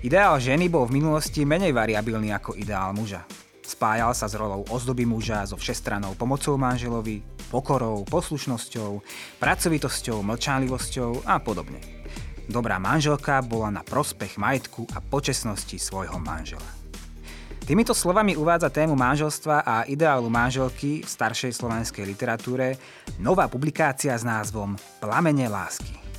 [0.00, 3.20] Ideál ženy bol v minulosti menej variabilný ako ideál muža.
[3.60, 7.20] Spájal sa s rolou ozdoby muža so všestranou pomocou manželovi,
[7.52, 9.04] pokorou, poslušnosťou,
[9.36, 11.84] pracovitosťou, mlčanlivosťou a podobne.
[12.48, 16.64] Dobrá manželka bola na prospech majetku a počesnosti svojho manžela.
[17.68, 22.80] Týmito slovami uvádza tému manželstva a ideálu manželky v staršej slovenskej literatúre
[23.20, 26.09] nová publikácia s názvom Plamene lásky.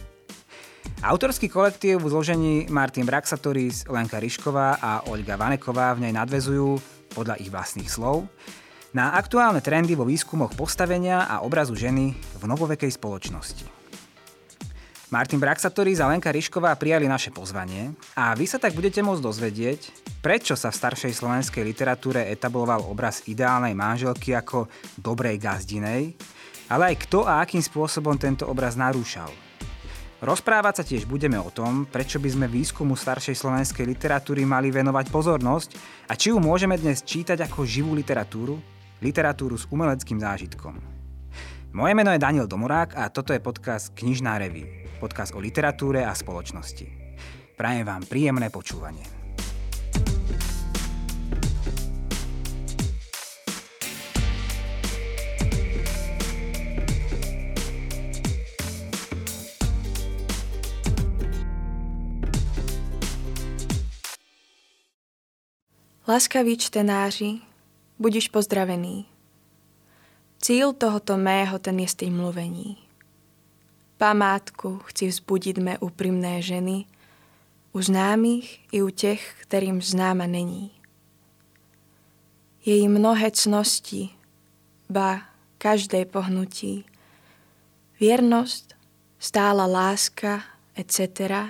[1.02, 6.78] Autorský kolektív v zložení Martin Braxatoris, Lenka Ryšková a Olga Vaneková v nej nadvezujú
[7.18, 8.30] podľa ich vlastných slov,
[8.94, 13.66] na aktuálne trendy vo výskumoch postavenia a obrazu ženy v novovekej spoločnosti.
[15.10, 19.80] Martin Braxatory a Lenka Ryšková prijali naše pozvanie a vy sa tak budete môcť dozvedieť,
[20.22, 24.70] prečo sa v staršej slovenskej literatúre etabloval obraz ideálnej manželky ako
[25.02, 26.14] dobrej gazdinej,
[26.70, 29.34] ale aj kto a akým spôsobom tento obraz narúšal–
[30.22, 35.10] Rozprávať sa tiež budeme o tom, prečo by sme výskumu staršej slovenskej literatúry mali venovať
[35.10, 35.70] pozornosť
[36.06, 38.62] a či ju môžeme dnes čítať ako živú literatúru,
[39.02, 40.78] literatúru s umeleckým zážitkom.
[41.74, 46.14] Moje meno je Daniel Domorák a toto je podcast Knižná revy, podcast o literatúre a
[46.14, 46.86] spoločnosti.
[47.58, 49.21] Prajem vám príjemné počúvanie.
[66.12, 67.40] Laskaví čtenáři,
[68.00, 69.06] budiš pozdravený.
[70.42, 72.78] Cíl tohoto mého ten je mluvení.
[73.98, 76.86] Památku chci vzbudit mé úprimné ženy,
[77.72, 80.72] u známých i u těch, kterým známa není.
[82.66, 84.10] Její mnohé cnosti,
[84.90, 85.22] ba
[85.58, 86.86] každé pohnutí,
[88.00, 88.76] věrnost,
[89.20, 90.44] stála láska,
[90.76, 91.00] etc.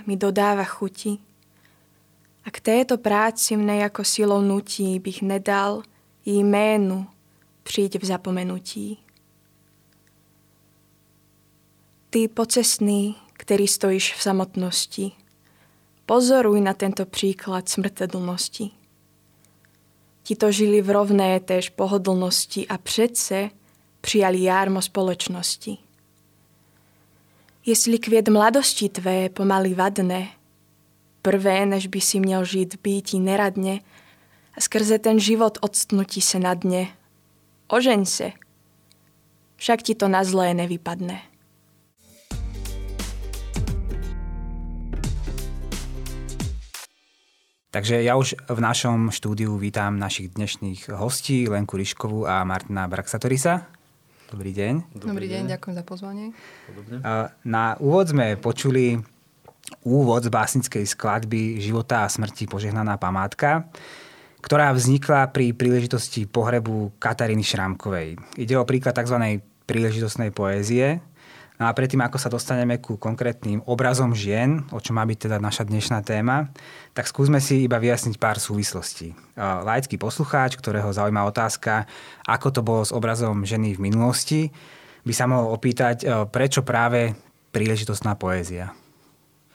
[0.05, 1.17] mi dodává chuti,
[2.43, 5.83] a k této práci mne jako silou nutí bych nedal
[6.25, 7.07] jí jménu
[7.63, 8.99] přijď v zapomenutí.
[12.09, 15.11] Ty pocestný, který stojíš v samotnosti,
[16.05, 18.71] pozoruj na tento příklad smrtedelnosti.
[20.23, 23.49] Ti to žili v rovné též pohodlnosti a přece
[24.01, 25.77] přijali jármo společnosti.
[27.65, 30.27] Jestli květ mladosti tvé pomaly vadne,
[31.21, 33.81] prvé, než by si měl žít býti neradně
[34.57, 36.87] a skrze ten život odstnutí se na dně.
[37.67, 38.31] Ožeň se,
[39.55, 41.21] však ti to na zlé nevypadne.
[47.71, 53.63] Takže ja už v našom štúdiu vítam našich dnešných hostí, Lenku Ryškovú a Martina Braxatorisa.
[54.27, 54.91] Dobrý deň.
[54.91, 56.25] Dobrý, Dobrý deň, deň, ďakujem za pozvanie.
[57.47, 58.99] Na úvod sme počuli
[59.81, 63.69] úvod z básnickej skladby Života a smrti požehnaná památka,
[64.41, 68.17] ktorá vznikla pri príležitosti pohrebu Kataríny Šrámkovej.
[68.41, 69.41] Ide o príklad tzv.
[69.69, 70.99] príležitostnej poézie.
[71.61, 75.37] No a predtým, ako sa dostaneme ku konkrétnym obrazom žien, o čo má byť teda
[75.37, 76.49] naša dnešná téma,
[76.97, 79.13] tak skúsme si iba vyjasniť pár súvislostí.
[79.37, 81.85] Laický poslucháč, ktorého zaujíma otázka,
[82.25, 84.49] ako to bolo s obrazom ženy v minulosti,
[85.05, 87.13] by sa mohol opýtať, prečo práve
[87.53, 88.73] príležitostná poézia.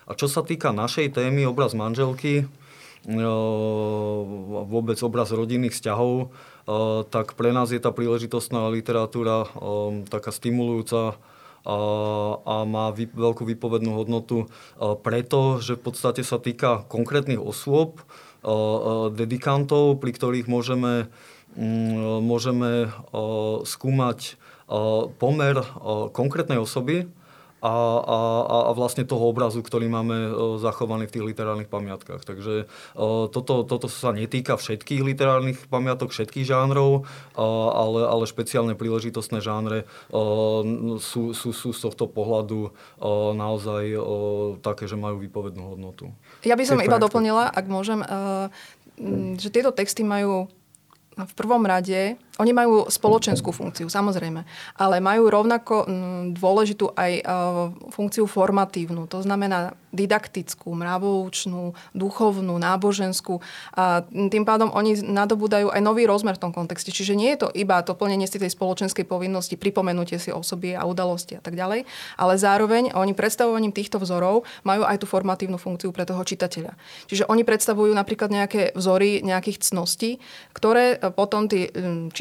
[0.06, 2.46] A čo sa týka našej témy, obraz manželky,
[3.10, 3.24] e,
[4.70, 6.26] vôbec obraz rodinných vzťahov, e,
[7.10, 11.18] tak pre nás je tá príležitostná literatúra e, taká stimulujúca
[11.66, 14.46] a má veľkú výpovednú hodnotu
[15.02, 18.06] preto, že v podstate sa týka konkrétnych osôb,
[19.10, 21.10] dedikantov, pri ktorých môžeme,
[21.58, 22.94] mm, môžeme
[23.66, 24.38] skúmať
[25.18, 25.54] pomer
[26.14, 27.10] konkrétnej osoby,
[27.66, 28.18] a, a,
[28.70, 30.30] a vlastne toho obrazu, ktorý máme e,
[30.62, 32.22] zachovaný v tých literárnych pamiatkách.
[32.22, 32.66] Takže e,
[33.34, 37.02] toto, toto sa netýka všetkých literárnych pamiatok, všetkých žánrov,
[37.34, 37.42] e,
[37.74, 39.88] ale, ale špeciálne príležitostné žánre
[41.02, 42.70] sú, sú, sú z tohto pohľadu
[43.34, 43.98] naozaj
[44.62, 46.12] také, že majú výpovednú hodnotu.
[46.46, 48.00] Ja by som iba doplnila, ak môžem,
[49.40, 50.46] že tieto texty majú
[51.16, 54.44] v prvom rade oni majú spoločenskú funkciu, samozrejme,
[54.76, 55.88] ale majú rovnako
[56.36, 57.22] dôležitú aj e,
[57.88, 63.40] funkciu formatívnu, to znamená didaktickú, mravoučnú, duchovnú, náboženskú.
[63.72, 66.92] A tým pádom oni nadobúdajú aj nový rozmer v tom kontexte.
[66.92, 70.84] Čiže nie je to iba to plnenie si tej spoločenskej povinnosti, pripomenutie si osoby a
[70.84, 71.88] udalosti a tak ďalej,
[72.20, 76.76] ale zároveň oni predstavovaním týchto vzorov majú aj tú formatívnu funkciu pre toho čitateľa.
[77.08, 80.20] Čiže oni predstavujú napríklad nejaké vzory nejakých cností,
[80.52, 81.72] ktoré potom tí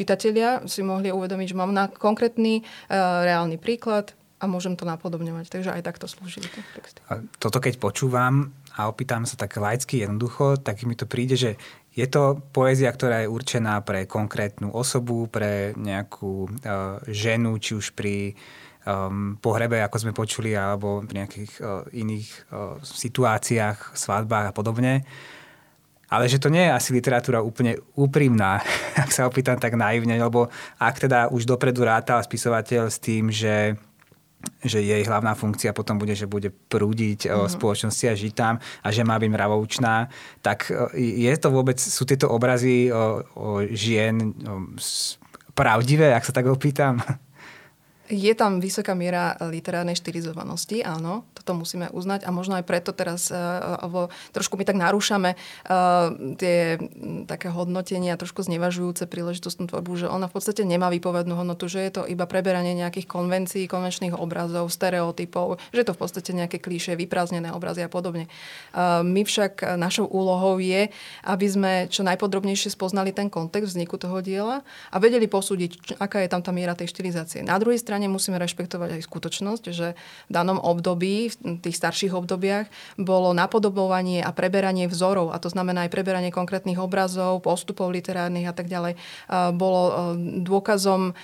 [0.06, 5.50] čitatelia si mohli uvedomiť, že mám na konkrétny uh, reálny príklad a môžem to napodobňovať.
[5.50, 7.02] Takže aj takto slúži tie texty.
[7.42, 11.58] Toto keď počúvam a opýtam sa tak laicky jednoducho, tak mi to príde, že
[11.96, 17.96] je to poézia, ktorá je určená pre konkrétnu osobu, pre nejakú uh, ženu, či už
[17.98, 18.38] pri
[18.86, 25.02] um, pohrebe, ako sme počuli, alebo v nejakých uh, iných uh, situáciách, svadbách a podobne.
[26.06, 28.62] Ale že to nie je asi literatúra úplne úprimná,
[29.02, 30.48] ak sa opýtam tak naivne, lebo
[30.78, 33.74] ak teda už dopredu rátal spisovateľ s tým, že
[34.62, 37.50] že jej hlavná funkcia potom bude, že bude prúdiť mm-hmm.
[37.50, 40.06] spoločnosti a žiť tam a že má byť mravoučná,
[40.38, 44.14] tak je to vôbec, sú tieto obrazy o, o žien
[44.46, 44.70] o,
[45.50, 47.02] pravdivé, ak sa tak opýtam?
[48.12, 53.32] Je tam vysoká miera literárnej štilizovanosti, áno, toto musíme uznať a možno aj preto teraz
[53.32, 55.38] uh, alebo trošku my tak narúšame
[56.36, 56.78] tie
[57.24, 61.90] také hodnotenia, trošku znevažujúce príležitostnú tvorbu, že ona v podstate nemá výpovednú hodnotu, že je
[61.96, 66.98] to iba preberanie nejakých konvencií, konvenčných obrazov, stereotypov, že je to v podstate nejaké klíše,
[66.98, 68.28] vyprázdnené obrazy a podobne.
[69.02, 70.92] My však našou úlohou je,
[71.24, 74.62] aby sme čo najpodrobnejšie spoznali ten kontext vzniku toho diela
[74.92, 77.40] a vedeli posúdiť, aká je tam tá miera tej štilizácie.
[77.42, 79.96] Na druhej strane strane musíme rešpektovať aj skutočnosť, že
[80.28, 82.68] v danom období, v tých starších obdobiach,
[83.00, 88.52] bolo napodobovanie a preberanie vzorov, a to znamená aj preberanie konkrétnych obrazov, postupov literárnych a
[88.52, 89.00] tak ďalej,
[89.56, 90.12] bolo
[90.44, 91.16] dôkazom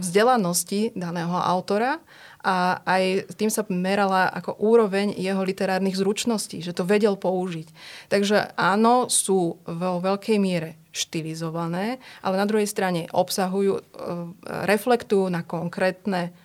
[0.00, 2.00] vzdelanosti daného autora
[2.42, 7.70] a aj tým sa merala ako úroveň jeho literárnych zručností, že to vedel použiť.
[8.10, 13.82] Takže áno, sú vo veľkej miere štilizované, ale na druhej strane obsahujú, e,
[14.68, 16.36] reflektujú na konkrétne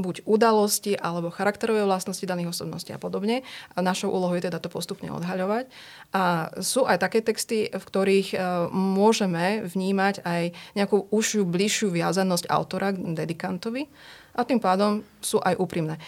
[0.00, 3.44] buď udalosti alebo charakterové vlastnosti daných osobností a podobne.
[3.76, 5.68] A našou úlohou je teda to postupne odhaľovať.
[6.16, 8.36] A sú aj také texty, v ktorých e,
[8.72, 10.42] môžeme vnímať aj
[10.74, 13.86] nejakú užšiu, bližšiu viazanosť autora k dedikantovi
[14.34, 15.98] a tým pádom sú aj úprimné.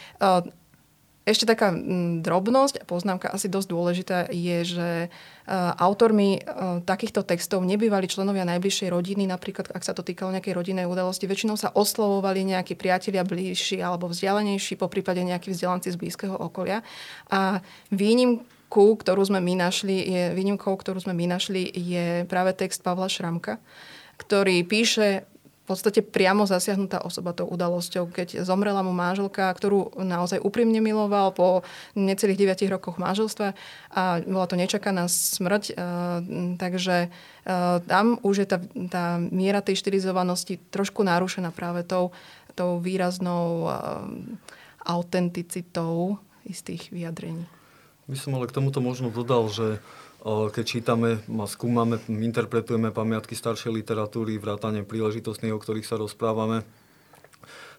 [1.22, 5.08] Ešte taká mm, drobnosť a poznámka asi dosť dôležitá je, že e,
[5.78, 6.40] autormi e,
[6.82, 11.30] takýchto textov nebývali členovia najbližšej rodiny, napríklad ak sa to týkalo nejakej rodinnej udalosti.
[11.30, 16.82] Väčšinou sa oslovovali nejakí priatelia bližší alebo vzdialenejší, po prípade nejakí vzdelanci z blízkeho okolia.
[17.30, 17.62] A
[17.94, 23.06] výnimku, ktorú sme my našli, je, výnimkou, ktorú sme my našli, je práve text Pavla
[23.06, 23.62] Šramka,
[24.18, 25.30] ktorý píše
[25.62, 31.30] v podstate priamo zasiahnutá osoba tou udalosťou, keď zomrela mu manželka, ktorú naozaj úprimne miloval
[31.30, 31.62] po
[31.94, 33.54] necelých 9 rokoch manželstva
[33.94, 35.64] a bola to nečakaná smrť.
[35.70, 35.74] E,
[36.58, 37.08] takže e,
[37.86, 38.58] tam už je tá,
[38.90, 42.10] tá miera tej štilizovanosti trošku narušená práve tou,
[42.58, 43.72] tou výraznou e,
[44.82, 47.46] autenticitou istých vyjadrení.
[48.10, 49.78] By som ale k tomuto možno dodal, že
[50.22, 51.18] keď čítame
[51.50, 56.62] skúmame, interpretujeme pamiatky staršej literatúry, vrátane príležitostných, o ktorých sa rozprávame,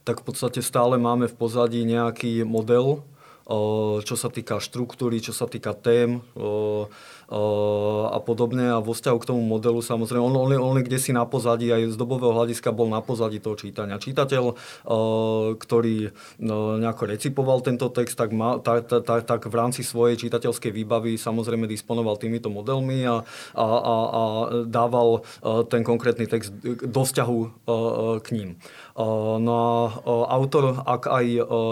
[0.04, 3.07] tak v podstate stále máme v pozadí nejaký model,
[4.04, 6.19] čo sa týka štruktúry, čo sa týka tém,
[8.09, 11.23] a podobne a vo vzťahu k tomu modelu samozrejme, on, on, on kde si na
[11.23, 14.01] pozadí, aj z dobového hľadiska bol na pozadí toho čítania.
[14.01, 14.43] Čítateľ,
[15.57, 16.11] ktorý
[16.79, 21.69] nejako recipoval tento text, tak, ma, tak, tak, tak v rámci svojej čitateľskej výbavy samozrejme
[21.69, 23.21] disponoval týmito modelmi a,
[23.55, 24.23] a, a, a
[24.67, 25.23] dával
[25.69, 27.39] ten konkrétny text do vzťahu
[28.19, 28.56] k ním.
[29.42, 29.89] No a
[30.37, 31.25] autor, ak aj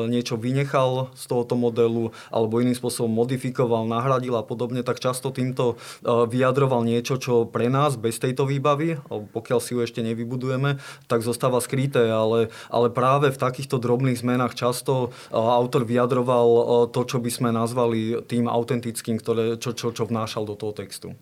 [0.10, 5.82] niečo vynechal z tohoto modelu alebo iným spôsobom modifikoval, nahradil a podobne, tak často týmto
[6.06, 10.78] vyjadroval niečo, čo pre nás bez tejto výbavy, pokiaľ si ju ešte nevybudujeme,
[11.10, 17.18] tak zostáva skryté, ale, ale práve v takýchto drobných zmenách často autor vyjadroval to, čo
[17.18, 21.18] by sme nazvali tým autentickým, ktoré, čo, čo, čo vnášal do toho textu.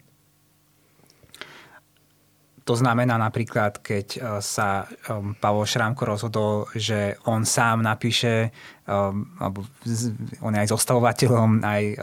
[2.70, 8.54] To znamená napríklad, keď e, sa um, Pavol Šrámko rozhodol, že on sám napíše,
[8.86, 9.66] um, alebo
[10.46, 11.96] on je aj zostavovateľom, aj e,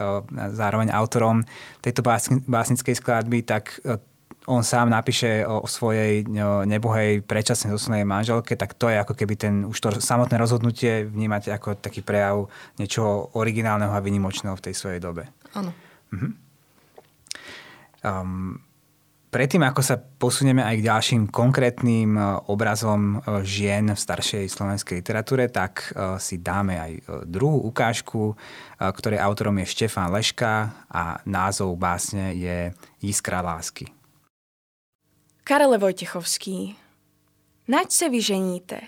[0.51, 1.47] zároveň autorom
[1.79, 2.03] tejto
[2.51, 3.95] básnickej skladby, tak e,
[4.51, 6.27] on sám napíše o, svojej
[6.67, 11.47] nebohej predčasnej zosunej manželke, tak to je ako keby ten, už to samotné rozhodnutie vnímať
[11.55, 15.31] ako taký prejav niečoho originálneho a vynimočného v tej svojej dobe.
[15.55, 15.71] Áno.
[16.11, 16.27] Mhm.
[18.03, 18.66] Um,
[19.27, 25.03] Predtým, ako sa posunieme aj k ďalším konkrétnym e, obrazom e, žien v staršej slovenskej
[25.03, 26.91] literatúre, tak e, si dáme aj
[27.27, 28.39] druhú ukážku,
[28.79, 32.71] ktorej autorom je Štefán Leška a názov básne je
[33.03, 33.91] Jiskra lásky.
[35.43, 36.75] Karele Vojtechovský,
[37.67, 38.79] naď se vyženíte?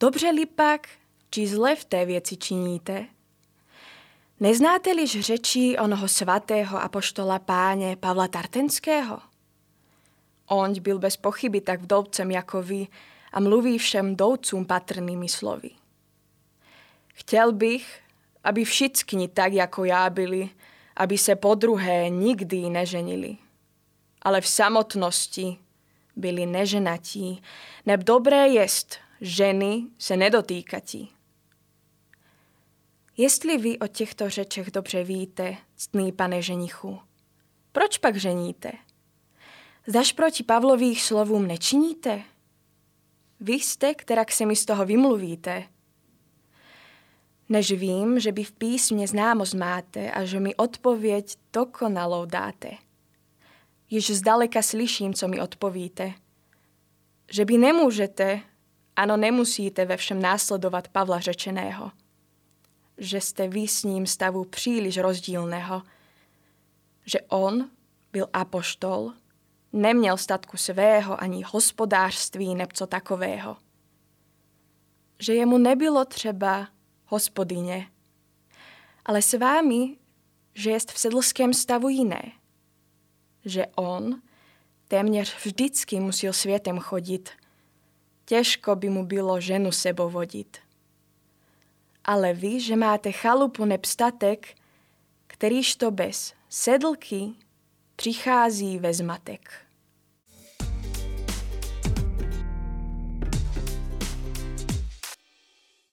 [0.00, 0.88] Dobře-li pak,
[1.30, 3.06] či zle v té věci činíte?
[4.42, 9.18] Neznáte-liž řečí onoho svatého apoštola páně Pavla Tartenského?
[10.46, 12.86] Oň byl bez pochyby tak vdovcem jako vy
[13.32, 15.70] a mluví všem dovcům patrnými slovy.
[17.14, 18.00] Chtěl bych,
[18.44, 20.50] aby všichni tak jako já byli,
[20.96, 23.36] aby se po druhé nikdy neženili.
[24.22, 25.58] Ale v samotnosti
[26.16, 27.42] byli neženatí,
[27.86, 31.19] neb dobré jest ženy se nedotýkatí.
[33.20, 37.00] Jestli vy o těchto řečech dobře víte, ctný pane ženichu,
[37.72, 38.72] proč pak ženíte?
[39.86, 42.22] Zdaž proti Pavlových slovům nečiníte?
[43.40, 45.64] Vy jste, kterak se mi z toho vymluvíte.
[47.48, 52.70] Než vím, že by v písmě známost máte a že mi odpověď dokonalou dáte.
[53.90, 56.12] Již zdaleka slyším, co mi odpovíte.
[57.32, 58.40] Že by nemůžete,
[58.96, 61.90] ano nemusíte ve všem následovat Pavla řečeného.
[63.00, 65.82] Že jste vy s ním stavu příliš rozdílného.
[67.06, 67.70] Že on
[68.12, 69.12] byl apoštol,
[69.72, 73.56] neměl statku svého ani hospodářství nepco takového.
[75.18, 76.68] Že jemu nebylo třeba
[77.06, 77.90] hospodyně,
[79.04, 79.96] ale s vámi,
[80.54, 82.32] že jest v sedlském stavu jiné.
[83.44, 84.22] Že on
[84.88, 87.30] téměř vždycky musil světem chodit.
[88.24, 90.58] Těžko by mu bylo ženu sebou vodit.
[92.04, 94.56] Ale vy, že máte chalupu nepstatek,
[95.26, 97.32] kterýž to bez sedlky
[97.96, 99.50] přichází ve zmatek.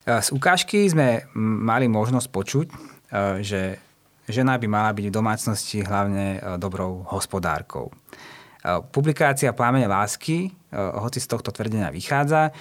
[0.08, 2.68] Z ukážky sme mali možnosť počuť,
[3.44, 3.76] že
[4.24, 7.92] žena by mala byť v domácnosti hlavne dobrou hospodárkou.
[8.92, 12.52] Publikácia Plámene lásky, hoci z tohto tvrdenia vychádza,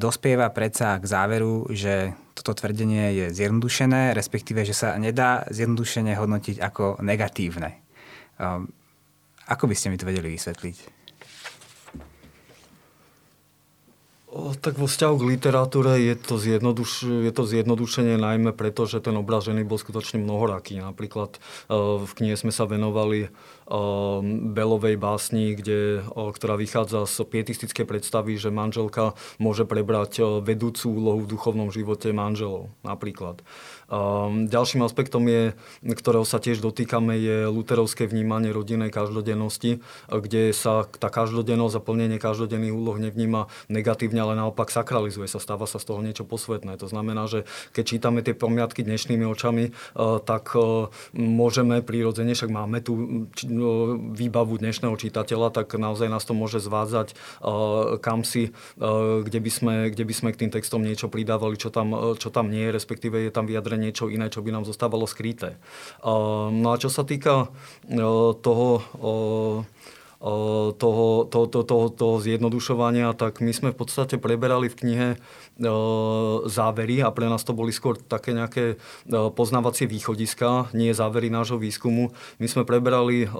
[0.00, 6.56] dospieva predsa k záveru, že toto tvrdenie je zjednodušené, respektíve, že sa nedá zjednodušene hodnotiť
[6.64, 7.84] ako negatívne.
[9.50, 10.99] Ako by ste mi to vedeli vysvetliť?
[14.30, 19.18] Tak vo vzťahu k literatúre je to, zjednoduš, je to zjednodušenie najmä preto, že ten
[19.18, 20.78] obraz ženy bol skutočne mnohoraký.
[20.78, 21.42] Napríklad
[22.06, 23.26] v knihe sme sa venovali
[24.54, 31.30] Belovej básni, kde, ktorá vychádza z pietistickej predstavy, že manželka môže prebrať vedúcu úlohu v
[31.34, 32.70] duchovnom živote manželov.
[32.86, 33.42] Napríklad.
[33.90, 40.86] Um, ďalším aspektom, je, ktorého sa tiež dotýkame, je luterovské vnímanie rodinnej každodennosti, kde sa
[40.86, 45.90] tá každodennosť a plnenie každodenných úloh nevníma negatívne, ale naopak sakralizuje sa, stáva sa z
[45.90, 46.78] toho niečo posvetné.
[46.78, 52.54] To znamená, že keď čítame tie pomiatky dnešnými očami, uh, tak uh, môžeme prirodzene, však
[52.54, 53.04] máme tu uh,
[54.14, 57.12] výbavu dnešného čitateľa, tak naozaj nás to môže zvádzať
[58.00, 58.52] kam si,
[59.24, 62.52] kde by, sme, kde by sme k tým textom niečo pridávali, čo tam, čo tam
[62.52, 65.56] nie je, respektíve je tam vyjadrenie niečo iné, čo by nám zostávalo skryté.
[66.04, 67.48] No a čo sa týka
[68.44, 68.84] toho
[70.20, 75.08] toho, toho, toho, toho zjednodušovania, tak my sme v podstate preberali v knihe
[76.44, 78.76] závery a pre nás to boli skôr také nejaké
[79.08, 82.12] poznávacie východiska, nie závery nášho výskumu.
[82.36, 83.32] My sme preberali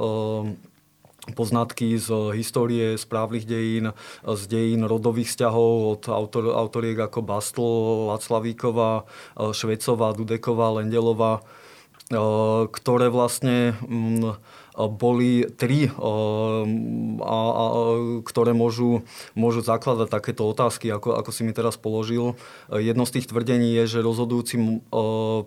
[1.36, 3.92] poznatky z histórie správnych dejín,
[4.24, 7.68] z dejín rodových vzťahov od autor, autoriek ako Bastl,
[8.14, 9.04] Václavíková,
[9.36, 11.44] Švecová, Dudeková, Lendelová,
[12.72, 14.34] ktoré vlastne mm,
[14.88, 15.92] boli tri, a,
[17.26, 17.64] a,
[18.24, 19.02] ktoré môžu,
[19.34, 22.38] môžu zakladať takéto otázky, ako, ako si mi teraz položil.
[22.70, 24.86] Jedno z tých tvrdení je, že rozhodujúcim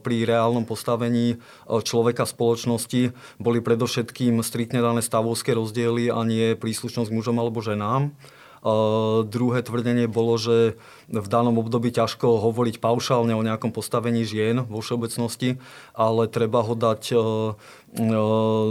[0.04, 7.40] pri reálnom postavení človeka spoločnosti boli predovšetkým striktne dané stavovské rozdiely a nie príslušnosť mužom
[7.40, 8.12] alebo ženám.
[8.64, 10.80] Uh, druhé tvrdenie bolo, že
[11.12, 15.60] v danom období ťažko hovoriť paušálne o nejakom postavení žien vo všeobecnosti,
[15.92, 17.22] ale treba ho dať uh,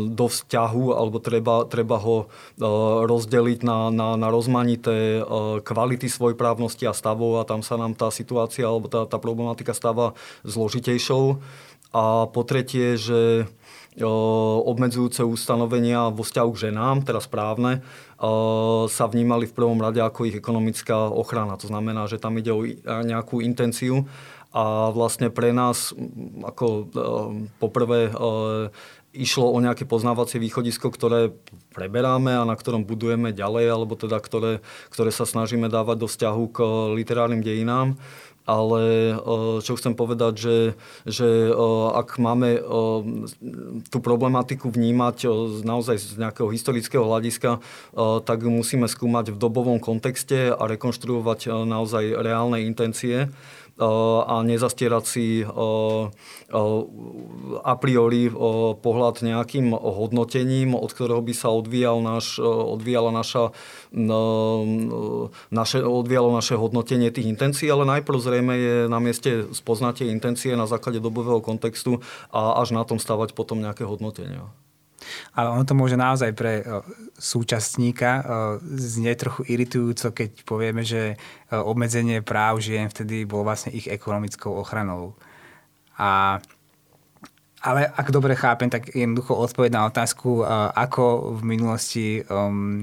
[0.09, 2.27] do vzťahu alebo treba, treba ho
[3.07, 5.23] rozdeliť na, na, na rozmanité
[5.63, 10.19] kvality svojprávnosti a stavov a tam sa nám tá situácia alebo tá, tá problematika stáva
[10.43, 11.39] zložitejšou.
[11.93, 13.47] A po tretie, že
[14.01, 17.85] obmedzujúce ustanovenia vo vzťahu k ženám, teda správne,
[18.89, 21.61] sa vnímali v prvom rade ako ich ekonomická ochrana.
[21.61, 24.09] To znamená, že tam ide o nejakú intenciu
[24.49, 25.93] a vlastne pre nás
[26.41, 26.89] ako
[27.61, 28.09] poprvé
[29.13, 31.37] išlo o nejaké poznávacie východisko, ktoré
[31.77, 36.43] preberáme a na ktorom budujeme ďalej, alebo teda ktoré, ktoré sa snažíme dávať do vzťahu
[36.49, 36.59] k
[36.97, 38.01] literárnym dejinám
[38.43, 39.15] ale
[39.63, 40.57] čo chcem povedať, že,
[41.07, 41.29] že
[41.95, 42.59] ak máme
[43.89, 45.27] tú problematiku vnímať
[45.63, 47.63] naozaj z nejakého historického hľadiska,
[48.27, 53.31] tak musíme skúmať v dobovom kontexte a rekonštruovať naozaj reálne intencie
[53.83, 55.43] a nezastierať si
[57.63, 58.31] a priori
[58.79, 63.51] pohľad nejakým hodnotením, od ktorého by sa odvíjal naš, odvíjala naša,
[65.51, 70.55] naše, odvíjalo naše hodnotenie tých intencií, ale najprv zrejme je na mieste spoznať tie intencie
[70.55, 71.99] na základe dobového kontextu
[72.31, 74.47] a až na tom stavať potom nejaké hodnotenia.
[75.33, 76.63] Ale ono to môže naozaj pre
[77.17, 78.25] súčasníka
[78.63, 81.17] znieť trochu iritujúco, keď povieme, že
[81.51, 85.17] obmedzenie práv žien vtedy bolo vlastne ich ekonomickou ochranou.
[85.99, 86.41] A
[87.63, 90.43] ale ak dobre chápem, tak jednoducho odpoveď na otázku,
[90.75, 92.83] ako v minulosti, um,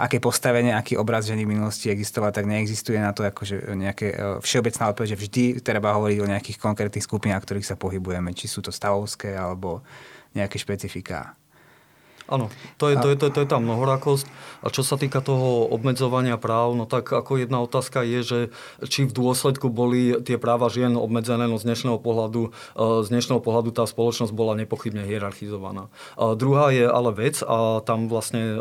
[0.00, 4.88] aké postavenie, aký obraz ženy v minulosti existoval, tak neexistuje na to akože nejaké všeobecná
[4.88, 8.72] odpoveď, že vždy treba hovoriť o nejakých konkrétnych skupinách, ktorých sa pohybujeme, či sú to
[8.72, 9.84] stavovské alebo
[10.32, 11.36] nejaké špecifiká.
[12.26, 12.50] Áno,
[12.82, 14.26] to je, to, je, to, je, to je tá mnohorakosť.
[14.66, 18.38] A čo sa týka toho obmedzovania práv, no tak ako jedna otázka je, že
[18.90, 23.38] či v dôsledku boli tie práva žien obmedzené, no z dnešného pohľadu, e, z dnešného
[23.38, 25.86] pohľadu tá spoločnosť bola nepochybne hierarchizovaná.
[26.18, 28.60] A druhá je ale vec, a tam vlastne e,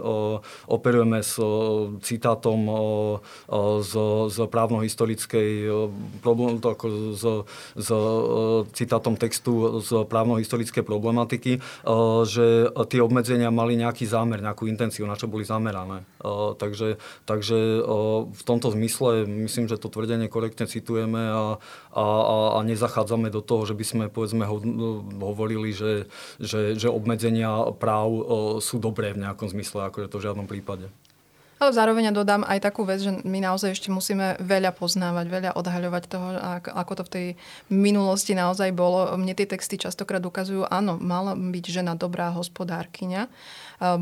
[0.69, 1.45] operujeme s e,
[2.05, 2.69] citátom
[3.81, 3.93] z,
[4.29, 5.49] z právno-historickej
[7.15, 7.25] z,
[7.75, 7.89] z
[8.77, 11.63] citátom textu z právno-historickej problematiky,
[12.25, 12.45] že
[12.89, 16.03] tie obmedzenia mali nejaký zámer, nejakú intenciu, na čo boli zamerané.
[16.59, 17.81] takže takže
[18.27, 21.43] v tomto zmysle myslím, že to tvrdenie korektne citujeme a,
[21.95, 22.05] a,
[22.55, 24.59] a nezachádzame do toho, že by sme povedzme ho,
[25.23, 26.11] hovorili, že,
[26.43, 28.09] že, že obmedzenia práv
[28.59, 30.91] sú dobré v nejakom zmysle, akože to v žiadnom prípade.
[31.55, 36.03] Ale zároveň dodám aj takú vec, že my naozaj ešte musíme veľa poznávať, veľa odhaľovať
[36.03, 36.27] toho,
[36.67, 37.27] ako to v tej
[37.71, 39.15] minulosti naozaj bolo.
[39.15, 43.31] Mne tie texty častokrát ukazujú, áno, mala byť žena dobrá hospodárkyňa.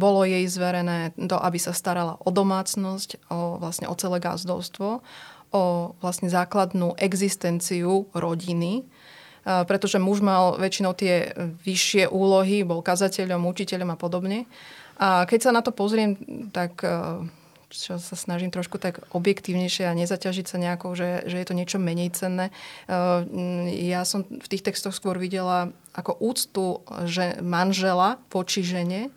[0.01, 5.05] Bolo jej zverené to, aby sa starala o domácnosť, o, vlastne o celé gazdovstvo,
[5.53, 5.63] o
[6.01, 8.81] vlastne základnú existenciu rodiny,
[9.45, 14.50] pretože muž mal väčšinou tie vyššie úlohy, bol kazateľom, učiteľom a podobne.
[14.98, 16.17] A keď sa na to pozriem,
[16.50, 16.81] tak
[17.74, 21.81] čo sa snažím trošku tak objektívnejšie a nezaťažiť sa nejakou, že, že je to niečo
[21.81, 22.53] menej cenné.
[22.86, 23.25] Uh,
[23.74, 29.09] ja som v tých textoch skôr videla ako úctu že manžela voči žene,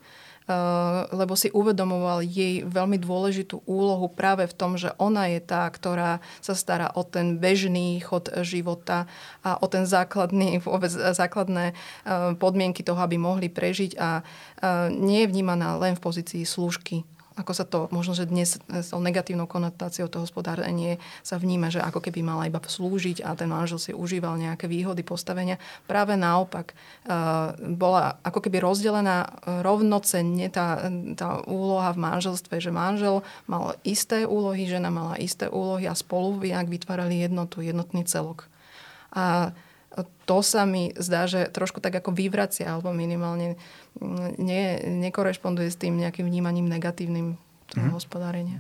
[0.46, 5.66] Uh, lebo si uvedomoval jej veľmi dôležitú úlohu práve v tom, že ona je tá,
[5.66, 9.10] ktorá sa stará o ten bežný chod života
[9.42, 14.22] a o ten základný, vôbec základné uh, podmienky toho, aby mohli prežiť a
[14.94, 17.02] nie je vnímaná len v pozícii služky
[17.36, 21.84] ako sa to, možno, že dnes s tou negatívnou konotáciou to hospodárenie sa vníma, že
[21.84, 25.60] ako keby mala iba slúžiť a ten manžel si užíval nejaké výhody postavenia.
[25.84, 29.28] Práve naopak uh, bola ako keby rozdelená
[29.60, 35.84] rovnocenne tá, tá úloha v manželstve, že manžel mal isté úlohy, žena mala isté úlohy
[35.86, 38.48] a spolu nejak vytvárali jednotu, jednotný celok.
[39.12, 39.52] A
[40.28, 43.56] to sa mi zdá, že trošku tak ako vyvracia, alebo minimálne
[44.36, 47.40] nie, nekorešponduje s tým nejakým vnímaním negatívnym
[47.72, 47.96] toho mm.
[47.96, 48.58] hospodárenia.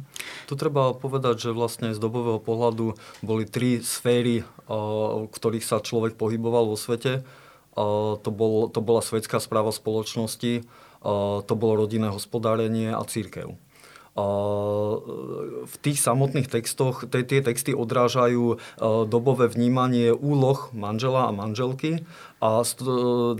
[0.50, 6.18] Tu treba povedať, že vlastne z dobového pohľadu boli tri sféry, v ktorých sa človek
[6.18, 7.22] pohyboval vo svete.
[7.76, 10.64] To, bol, to bola svetská správa spoločnosti,
[11.44, 13.52] to bolo rodinné hospodárenie a církev
[14.16, 18.56] v tých samotných textoch, tie texty odrážajú
[19.04, 22.00] dobové vnímanie úloh manžela a manželky
[22.36, 22.60] a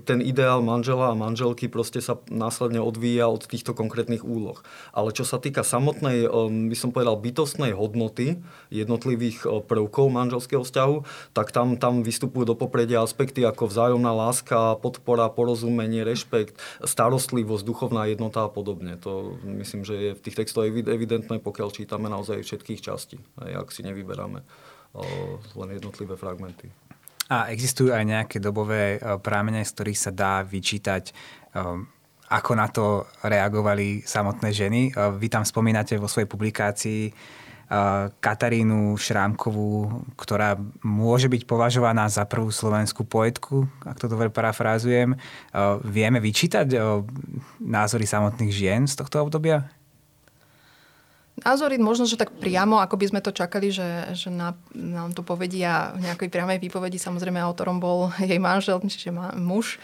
[0.09, 4.65] ten ideál manžela a manželky proste sa následne odvíja od týchto konkrétnych úloh.
[4.97, 8.41] Ale čo sa týka samotnej, um, by som povedal, bytostnej hodnoty
[8.73, 10.97] jednotlivých uh, prvkov manželského vzťahu,
[11.37, 18.09] tak tam, tam vystupujú do popredia aspekty ako vzájomná láska, podpora, porozumenie, rešpekt, starostlivosť, duchovná
[18.09, 18.97] jednota a podobne.
[19.05, 23.87] To myslím, že je v tých textoch evidentné, pokiaľ čítame naozaj všetkých častí, ak si
[23.87, 24.40] nevyberáme
[25.57, 26.72] len jednotlivé fragmenty.
[27.26, 31.12] A existujú aj nejaké dobové e, prámene, z ktorých sa dá vyčítať, e,
[32.26, 34.81] ako na to reagovali samotné ženy.
[34.88, 37.02] E, vy tam spomínate vo svojej publikácii
[38.22, 40.55] Katarínu Šrámkovú, ktorá
[40.87, 45.18] môže byť považovaná za prvú slovenskú poetku, ak to dobre parafrázujem.
[45.83, 46.79] Vieme vyčítať
[47.59, 49.66] názory samotných žien z tohto obdobia?
[51.44, 55.20] Názory možno, že tak priamo, ako by sme to čakali, že, že na, nám to
[55.20, 56.96] povedia v nejakej priamej výpovedi.
[56.96, 59.77] Samozrejme, autorom bol jej manžel, čiže má, muž.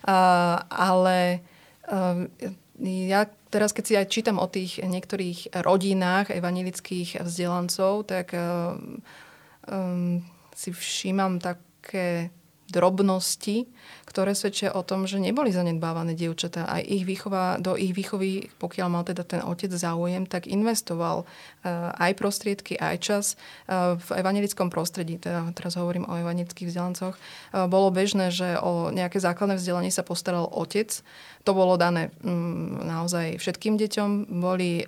[0.00, 1.44] Uh, ale
[1.90, 2.24] uh,
[2.80, 10.24] ja teraz, keď si aj čítam o tých niektorých rodinách evanilických vzdelancov, tak um,
[10.56, 12.32] si všímam také
[12.70, 13.66] drobnosti,
[14.06, 16.66] ktoré svedčia o tom, že neboli zanedbávané dievčatá.
[16.66, 21.94] Aj ich výchova, do ich výchovy, pokiaľ mal teda ten otec záujem, tak investoval uh,
[21.94, 23.24] aj prostriedky, aj čas
[23.70, 25.22] uh, v evangelickom prostredí.
[25.22, 27.14] Teda, teraz hovorím o evangelických vzdelancoch.
[27.54, 30.90] Uh, bolo bežné, že o nejaké základné vzdelanie sa postaral otec.
[31.46, 34.10] To bolo dané um, naozaj všetkým deťom.
[34.42, 34.82] Boli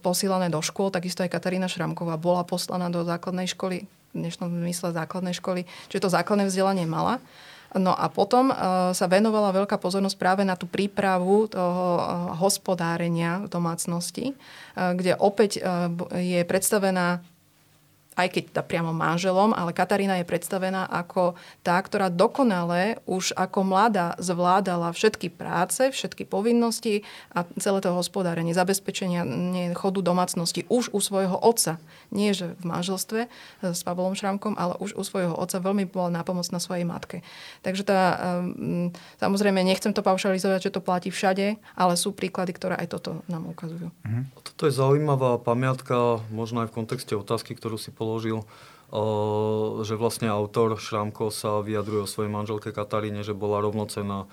[0.00, 4.96] posílané do škôl, takisto aj Katarína Šramková bola poslaná do základnej školy v dnešnom zmysle
[4.96, 7.20] základnej školy, čiže to základné vzdelanie mala.
[7.76, 12.02] No a potom uh, sa venovala veľká pozornosť práve na tú prípravu toho uh,
[12.40, 15.60] hospodárenia v domácnosti, uh, kde opäť
[16.16, 17.20] je predstavená
[18.18, 23.62] aj keď tá priamo manželom, ale Katarína je predstavená ako tá, ktorá dokonale už ako
[23.62, 29.22] mladá zvládala všetky práce, všetky povinnosti a celé to hospodárenie, zabezpečenia
[29.78, 31.78] chodu domácnosti už u svojho otca.
[32.10, 33.28] Nie, že v manželstve e,
[33.70, 37.22] s Pavlom Šramkom, ale už u svojho otca veľmi bola nápomocná svojej matke.
[37.62, 38.00] Takže tá,
[38.42, 38.90] e,
[39.22, 43.46] samozrejme, nechcem to paušalizovať, že to platí všade, ale sú príklady, ktoré aj toto nám
[43.54, 43.94] ukazujú.
[44.02, 44.22] Mhm.
[44.42, 48.40] Toto je zaujímavá pamiatka, možno aj v kontexte otázky, ktorú si položil položil,
[49.84, 54.24] že vlastne autor Šramko sa vyjadruje o svojej manželke Kataríne, že bola rovnocená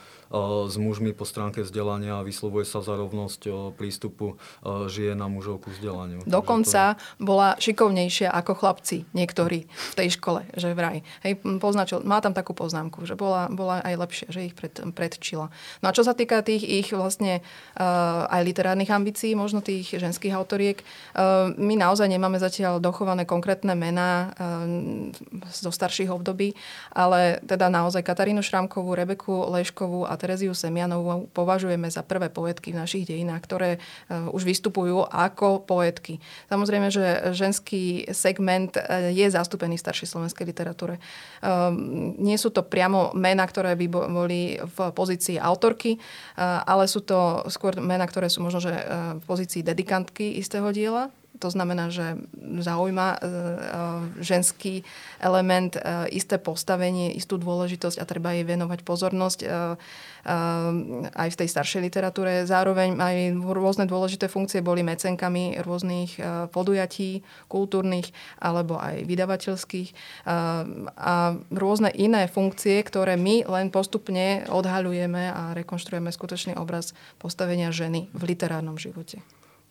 [0.66, 4.40] s mužmi po stránke vzdelania a vyslovuje sa za rovnosť prístupu
[4.88, 6.24] žien a mužov ku vzdelaniu.
[6.24, 7.00] Dokonca to...
[7.20, 11.04] bola šikovnejšia ako chlapci niektorí v tej škole, že vraj.
[11.28, 15.52] Hej, poznačil, má tam takú poznámku, že bola, bola aj lepšia, že ich pred, predčila.
[15.84, 17.44] No a čo sa týka tých ich vlastne
[17.76, 23.76] uh, aj literárnych ambícií, možno tých ženských autoriek, uh, my naozaj nemáme zatiaľ dochované konkrétne
[23.78, 24.45] mená uh,
[25.52, 26.54] zo starších období,
[26.92, 32.82] ale teda naozaj Katarínu Šramkovú, Rebeku Leškovú a Tereziu Semianovú považujeme za prvé poetky v
[32.82, 33.80] našich dejinách, ktoré e,
[34.32, 36.20] už vystupujú ako poetky.
[36.50, 40.98] Samozrejme, že ženský segment e, je zastúpený v staršej slovenskej literatúre.
[40.98, 41.02] E,
[42.20, 45.98] nie sú to priamo mená, ktoré by boli v pozícii autorky,
[46.40, 48.74] ale sú to skôr mená, ktoré sú možno že
[49.20, 52.16] v pozícii dedikantky istého diela, to znamená, že
[52.60, 53.28] zaujíma e, e,
[54.24, 54.84] ženský
[55.20, 55.82] element, e,
[56.16, 59.40] isté postavenie, istú dôležitosť a treba jej venovať pozornosť
[61.14, 62.50] aj v tej staršej literatúre.
[62.50, 66.18] Zároveň aj rôzne dôležité funkcie boli mecenkami rôznych
[66.50, 68.10] podujatí kultúrnych
[68.42, 69.94] alebo aj vydavateľských
[70.98, 78.10] a rôzne iné funkcie, ktoré my len postupne odhaľujeme a rekonštruujeme skutočný obraz postavenia ženy
[78.10, 79.22] v literárnom živote.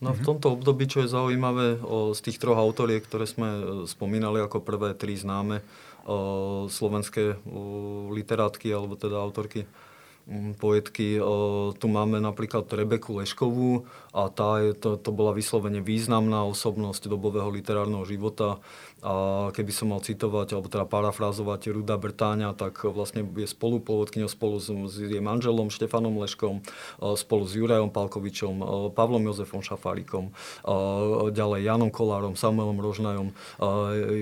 [0.04, 3.62] No v tomto období, čo je zaujímavé, o, z tých troch autoriek, ktoré sme e,
[3.88, 5.64] spomínali ako prvé tri známe
[6.04, 9.64] o, slovenské o, literátky alebo teda autorky,
[10.56, 11.20] poetky.
[11.76, 13.84] Tu máme napríklad Rebeku Leškovú
[14.16, 18.62] a tá je, to, to bola vyslovene významná osobnosť dobového literárneho života.
[19.04, 24.56] A keby som mal citovať, alebo teda parafrázovať Ruda Brtáňa, tak vlastne je spolupôvodkyňou spolu
[24.56, 26.64] s, s jej manželom Štefanom Leškom,
[27.20, 28.64] spolu s Jurajom Palkovičom,
[28.96, 30.32] Pavlom Jozefom Šafárikom,
[31.36, 33.28] ďalej Janom Kolárom, Samuelom Rožnajom.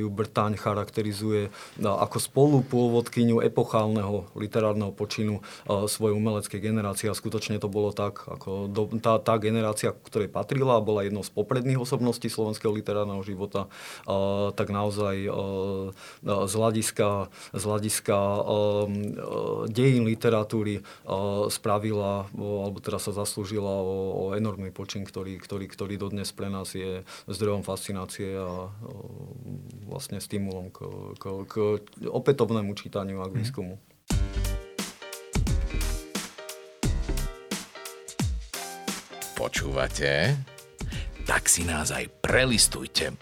[0.03, 5.47] Ju Brtáň charakterizuje ako spolupôvodkyňu epochálneho literárneho počinu
[5.93, 10.81] svojej umeleckej generácie a skutočne to bolo tak, ako do, tá, tá generácia, ktorej patrila,
[10.81, 13.69] bola jednou z popredných osobností slovenského literárneho života,
[14.57, 15.33] tak naozaj eh,
[16.25, 18.43] z hľadiska, z hľadiska eh,
[19.69, 20.85] dejín literatúry eh,
[21.53, 26.73] spravila, alebo teda sa zaslúžila o, o enormný počin, ktorý, ktorý, ktorý dodnes pre nás
[26.73, 28.73] je zdrojom fascinácie a
[29.85, 30.79] vlastne stimulom k,
[31.19, 31.55] k, k
[32.09, 33.77] opätovnému čítaniu a k výskumu.
[39.43, 40.39] Počúvate?
[41.27, 43.19] Tak si nás aj prelistujte.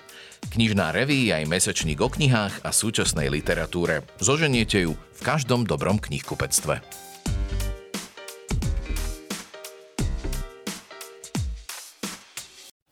[0.53, 4.05] Knižná reví aj mesačník o knihách a súčasnej literatúre.
[4.21, 6.85] Zoženiete ju v každom dobrom knihkupectve.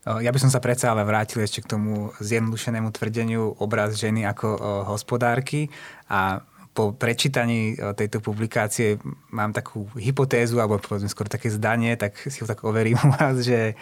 [0.09, 4.57] Ja by som sa predsa ale vrátil ešte k tomu zjednodušenému tvrdeniu obraz ženy ako
[4.89, 5.69] hospodárky
[6.09, 9.03] a po prečítaní tejto publikácie
[9.35, 13.43] mám takú hypotézu, alebo povedzme skôr také zdanie, tak si ho tak overím u vás,
[13.43, 13.75] že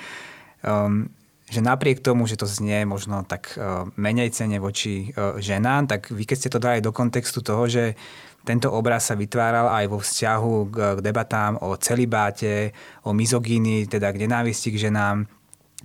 [0.64, 1.08] um,
[1.46, 6.10] že napriek tomu, že to znie možno tak uh, menej cene voči uh, ženám, tak
[6.10, 7.94] vy keď ste to dali do kontextu toho, že
[8.42, 12.74] tento obraz sa vytváral aj vo vzťahu k, k debatám o celibáte,
[13.06, 15.26] o mizogíny, teda k nenávisti k ženám,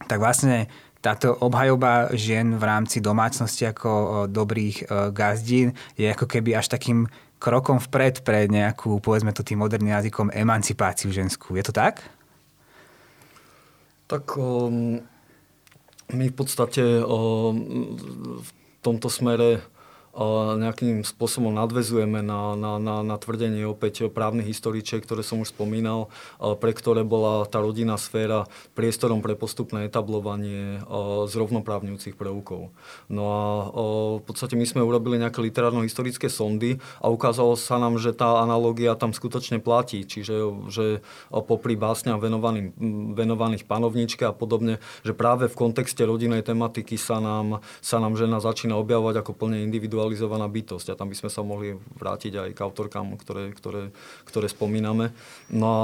[0.06, 0.66] tak vlastne
[1.02, 7.10] táto obhajoba žien v rámci domácnosti ako dobrých gazdín je ako keby až takým
[7.42, 11.58] krokom vpred pre nejakú, povedzme to tým moderným jazykom, emancipáciu ženskú.
[11.58, 12.06] Je to tak?
[14.06, 15.02] Tak um,
[16.14, 18.50] my v podstate v
[18.86, 19.66] tomto smere
[20.60, 26.12] nejakým spôsobom nadvezujeme na, na, na, na tvrdenie opäť právnych historičiek, ktoré som už spomínal,
[26.60, 30.84] pre ktoré bola tá rodinná sféra priestorom pre postupné etablovanie
[31.32, 32.76] zrovnoprávňujúcich prvkov.
[33.08, 33.40] No a
[34.20, 39.00] v podstate my sme urobili nejaké literárno-historické sondy a ukázalo sa nám, že tá analogia
[39.00, 40.04] tam skutočne platí.
[40.04, 41.00] Čiže že
[41.32, 48.00] popri básňach venovaných panovníčke a podobne, že práve v kontexte rodinnej tematiky sa nám, sa
[48.00, 51.78] nám žena začína objavovať ako plne individuálne individualizovaná bytosť a tam by sme sa mohli
[51.78, 53.94] vrátiť aj k autorkám, ktoré, ktoré,
[54.26, 55.14] ktoré spomíname.
[55.54, 55.84] No a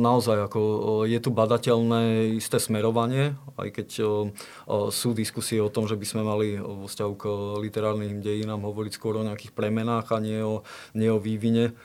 [0.00, 0.60] naozaj ako
[1.04, 3.88] je tu badateľné isté smerovanie, aj keď
[4.88, 7.24] sú diskusie o tom, že by sme mali vo vzťahu k
[7.60, 10.64] literárnym dejinám hovoriť skôr o nejakých premenách a nie o,
[10.96, 11.76] nie o vývine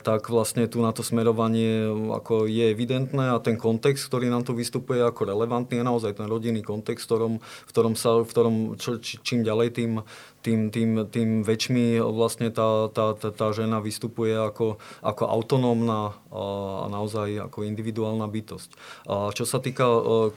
[0.00, 1.84] tak vlastne tu na to smerovanie
[2.16, 6.24] ako je evidentné a ten kontext, ktorý nám tu vystupuje ako relevantný, je naozaj ten
[6.24, 9.92] rodinný kontext, v ktorom, v ktorom, sa, v ktorom čo, čím ďalej, tým,
[10.40, 16.86] tým, tým, tým väčšmi vlastne tá, tá, tá, tá žena vystupuje ako, ako autonómna a
[16.88, 18.70] naozaj ako individuálna bytosť.
[19.06, 19.84] A čo sa týka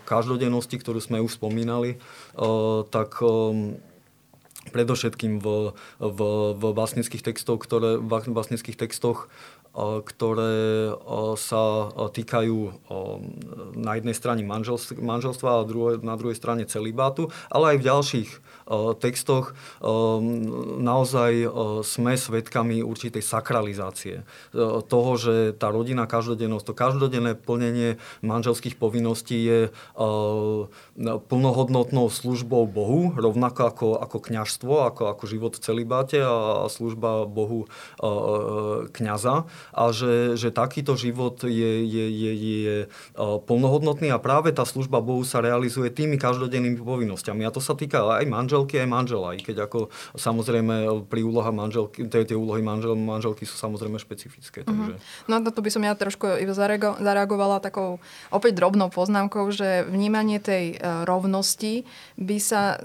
[0.03, 1.97] každodennosti, ktorú sme už spomínali,
[2.91, 3.23] tak
[4.71, 6.19] predovšetkým v, v,
[6.55, 9.27] v básnických textoch, ktoré, v básnických textoch,
[9.73, 10.93] ktoré
[11.33, 12.57] sa týkajú
[13.73, 15.65] na jednej strane manželstva a
[15.97, 18.29] na druhej strane celibátu, ale aj v ďalších
[19.01, 19.57] textoch
[20.77, 21.49] naozaj
[21.81, 24.21] sme svedkami určitej sakralizácie
[24.87, 29.59] toho, že tá rodina, každodennosť, to každodenné plnenie manželských povinností je
[31.33, 37.65] plnohodnotnou službou Bohu, rovnako ako, ako kňažstvo, ako, ako život v celibáte a služba Bohu
[38.93, 42.75] kňaza a že, že takýto život je, je, je, je
[43.17, 47.47] plnohodnotný a práve tá služba Bohu sa realizuje tými každodennými povinnosťami.
[47.47, 52.09] A to sa týka aj manželky aj manžela, i keď ako samozrejme pri úloha manželky,
[52.09, 54.65] tie, tie úlohy manžel, manželky sú samozrejme špecifické.
[54.65, 54.67] Mhm.
[54.67, 54.93] Takže...
[54.97, 55.29] Uh-huh.
[55.31, 56.25] No na to by som ja trošku
[56.99, 58.01] zareagovala takou
[58.33, 61.85] opäť drobnou poznámkou, že vnímanie tej e, rovnosti
[62.17, 62.81] by sa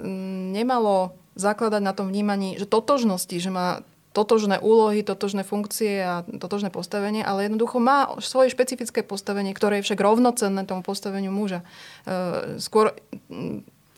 [0.52, 3.86] nemalo zakladať na tom vnímaní, že totožnosti, že má
[4.18, 9.87] totožné úlohy, totožné funkcie a totožné postavenie, ale jednoducho má svoje špecifické postavenie, ktoré je
[9.87, 11.62] však rovnocenné tomu postaveniu muža.
[12.02, 12.98] E, skôr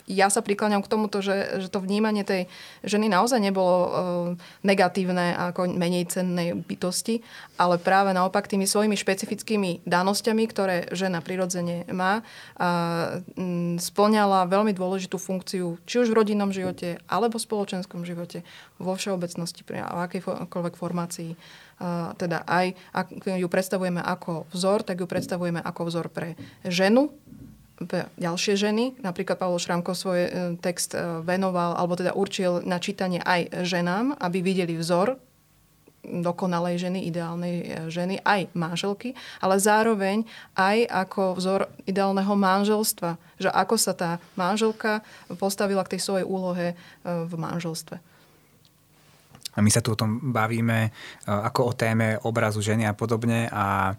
[0.09, 2.49] ja sa prikláňam k tomuto, že, že to vnímanie tej
[2.81, 3.89] ženy naozaj nebolo e,
[4.65, 7.21] negatívne ako menej cennej bytosti,
[7.57, 12.25] ale práve naopak tými svojimi špecifickými danosťami, ktoré žena prirodzene má,
[12.57, 18.41] a, m, splňala veľmi dôležitú funkciu či už v rodinnom živote, alebo v spoločenskom živote,
[18.81, 21.31] vo všeobecnosti, pri akejkoľvek formácii.
[21.81, 26.33] A, teda aj ak ju predstavujeme ako vzor, tak ju predstavujeme ako vzor pre
[26.65, 27.13] ženu,
[28.17, 29.01] ďalšie ženy.
[29.01, 30.29] Napríklad Pavol Šramko svoj e,
[30.61, 35.17] text e, venoval, alebo teda určil na čítanie aj ženám, aby videli vzor
[36.01, 40.25] dokonalej ženy, ideálnej e, ženy, aj manželky, ale zároveň
[40.57, 43.17] aj ako vzor ideálneho manželstva.
[43.37, 45.05] Že ako sa tá manželka
[45.37, 47.97] postavila k tej svojej úlohe v manželstve.
[49.51, 50.95] A my sa tu o tom bavíme
[51.27, 53.91] ako o téme obrazu ženy a podobne a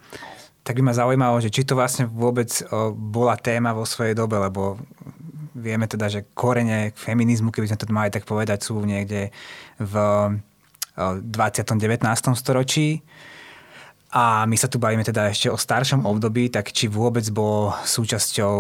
[0.63, 2.51] tak by ma zaujímalo, že či to vlastne vôbec
[2.95, 4.79] bola téma vo svojej dobe, lebo
[5.59, 9.35] vieme teda, že korene feminizmu, keby sme to mali tak povedať, sú niekde
[9.83, 9.95] v
[10.95, 11.23] 20.
[11.25, 12.03] 19.
[12.39, 13.03] storočí.
[14.13, 18.57] A my sa tu bavíme teda ešte o staršom období, tak či vôbec bol súčasťou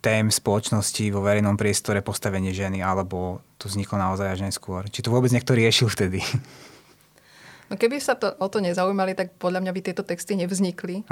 [0.00, 4.88] tém spoločnosti vo verejnom priestore postavenie ženy, alebo to vzniklo naozaj až neskôr.
[4.88, 6.24] Či to vôbec niekto riešil vtedy?
[7.72, 11.08] No keby sa to, o to nezaujímali, tak podľa mňa by tieto texty nevznikli.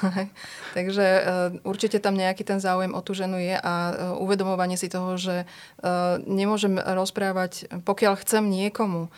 [0.76, 1.24] Takže uh,
[1.64, 5.48] určite tam nejaký ten záujem o tú ženu je a uh, uvedomovanie si toho, že
[5.48, 9.08] uh, nemôžem rozprávať, pokiaľ chcem niekomu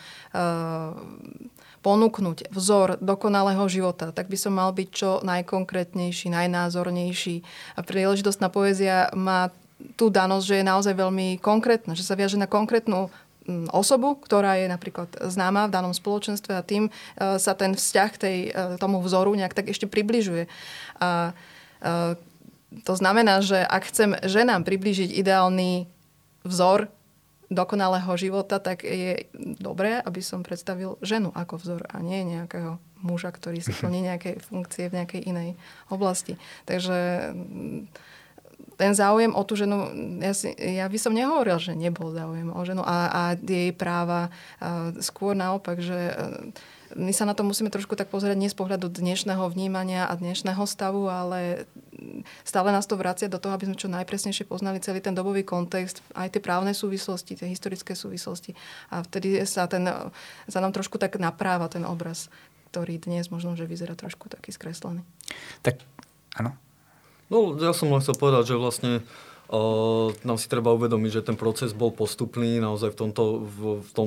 [1.81, 7.41] ponúknuť vzor dokonalého života, tak by som mal byť čo najkonkrétnejší, najnázornejší.
[7.79, 9.49] A príležitostná poézia má
[9.95, 13.13] tú danosť, že je naozaj veľmi konkrétna, že sa viaže na konkrétnu
[13.71, 16.91] osobu, ktorá je napríklad známa v danom spoločenstve a tým e,
[17.39, 20.51] sa ten vzťah tej, e, tomu vzoru nejak tak ešte približuje.
[20.99, 22.19] A e,
[22.83, 25.87] to znamená, že ak chcem ženám približiť ideálny
[26.43, 26.91] vzor
[27.47, 29.31] dokonalého života, tak je
[29.63, 34.43] dobré, aby som predstavil ženu ako vzor a nie nejakého muža, ktorý si plní nejaké
[34.43, 35.49] funkcie v nejakej inej
[35.87, 36.35] oblasti.
[36.67, 37.31] Takže
[38.77, 39.89] ten záujem o tú ženu,
[40.21, 44.29] ja, si, ja by som nehovoril, že nebol záujem o ženu a, a jej práva.
[44.61, 46.13] A skôr naopak, že
[46.95, 50.63] my sa na to musíme trošku tak pozrieť nie z pohľadu dnešného vnímania a dnešného
[50.69, 51.67] stavu, ale
[52.47, 56.05] stále nás to vracia do toho, aby sme čo najpresnejšie poznali celý ten dobový kontext,
[56.15, 58.55] aj tie právne súvislosti, tie historické súvislosti.
[58.93, 59.89] A vtedy sa, ten,
[60.47, 62.31] sa nám trošku tak napráva ten obraz,
[62.71, 65.03] ktorý dnes možno, že vyzerá trošku taký skreslený.
[65.65, 65.81] Tak,
[66.37, 66.66] áno.
[67.27, 68.93] No, ja som len chcel povedať, že vlastne
[70.27, 74.07] nám si treba uvedomiť, že ten proces bol postupný naozaj v tomto, v, v tom,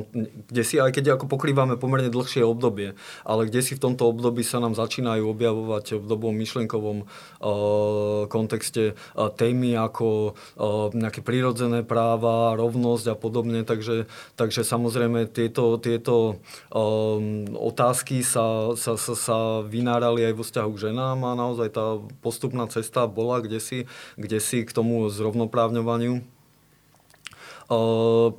[0.51, 4.43] kde si, aj keď ako pokrývame pomerne dlhšie obdobie, ale kde si v tomto období
[4.43, 11.87] sa nám začínajú objavovať v dobom myšlenkovom uh, kontexte uh, témy ako uh, nejaké prírodzené
[11.87, 16.43] práva, rovnosť a podobne, takže, takže samozrejme tieto, tieto
[16.75, 21.95] um, otázky sa, sa, sa, sa vynárali aj vo vzťahu k ženám a naozaj tá
[22.19, 23.63] postupná cesta bola kde
[24.43, 26.25] si, k tomu zrozumieť rovnoprávňovaniu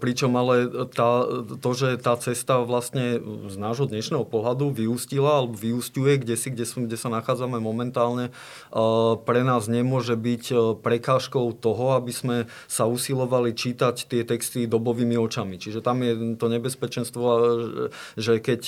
[0.02, 1.22] pričom ale tá,
[1.62, 6.66] to, že tá cesta vlastne z nášho dnešného pohľadu vyústila alebo vyústiuje, kde si, kde,
[6.66, 8.34] kde sa nachádzame momentálne,
[9.22, 15.62] pre nás nemôže byť prekážkou toho, aby sme sa usilovali čítať tie texty dobovými očami.
[15.62, 17.26] Čiže tam je to nebezpečenstvo,
[18.18, 18.62] že keď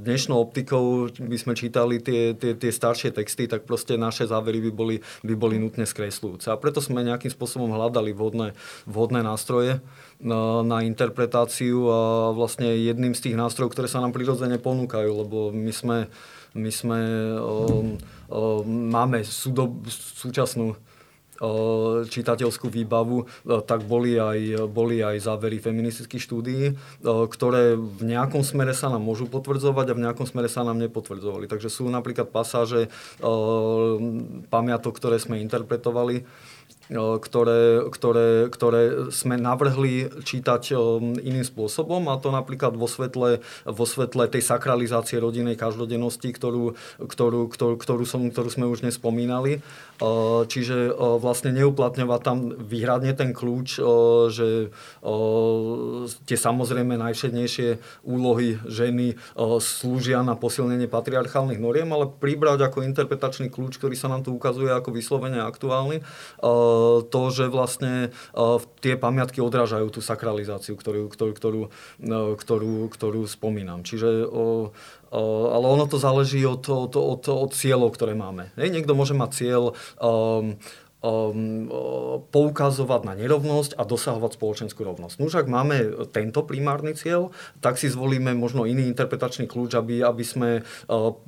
[0.00, 4.72] dnešnou optikou by sme čítali tie, tie, tie staršie texty, tak proste naše závery by
[4.72, 6.48] boli, by boli nutne skresľujúce.
[6.48, 8.56] A preto sme nejakým spôsobom hľadali vhodné,
[8.88, 9.82] vhodné nástroje
[10.22, 15.50] na, na interpretáciu a vlastne jedným z tých nástrojov, ktoré sa nám prirodzene ponúkajú, lebo
[15.50, 15.98] my sme,
[16.54, 17.00] my sme
[17.42, 17.98] um,
[18.30, 18.62] um,
[18.94, 20.78] máme súdo, súčasnú
[22.08, 23.26] čitateľskú výbavu,
[23.66, 26.64] tak boli aj, boli aj závery feministických štúdií,
[27.02, 31.50] ktoré v nejakom smere sa nám môžu potvrdzovať a v nejakom smere sa nám nepotvrdzovali.
[31.50, 32.86] Takže sú napríklad pasáže
[34.46, 36.22] pamiatok, ktoré sme interpretovali,
[36.92, 40.76] ktoré, ktoré, ktoré sme navrhli čítať
[41.24, 47.48] iným spôsobom a to napríklad vo svetle, vo svetle tej sakralizácie rodinej každodennosti, ktorú, ktorú,
[47.48, 49.64] ktorú, ktorú, som, ktorú sme už nespomínali.
[50.50, 50.92] Čiže
[51.22, 53.80] vlastne neuplatňovať tam výhradne ten kľúč,
[54.34, 54.68] že
[56.28, 57.68] tie samozrejme najvšednejšie
[58.04, 59.16] úlohy ženy
[59.62, 64.68] slúžia na posilnenie patriarchálnych noriem, ale pribrať ako interpretačný kľúč, ktorý sa nám tu ukazuje
[64.68, 66.02] ako vyslovene aktuálny,
[67.08, 68.10] to, že vlastne
[68.80, 71.62] tie pamiatky odrážajú tú sakralizáciu, ktorú, ktorú, ktorú,
[72.38, 73.82] ktorú, ktorú spomínam.
[73.82, 74.28] Čiže
[75.14, 78.50] ale ono to záleží od, od, od, od cieľov, ktoré máme.
[78.58, 79.62] Niekto môže mať cieľ
[80.02, 80.58] um,
[82.32, 85.20] poukazovať na nerovnosť a dosahovať spoločenskú rovnosť.
[85.20, 87.28] No už ak máme tento primárny cieľ,
[87.60, 90.64] tak si zvolíme možno iný interpretačný kľúč, aby, aby, sme,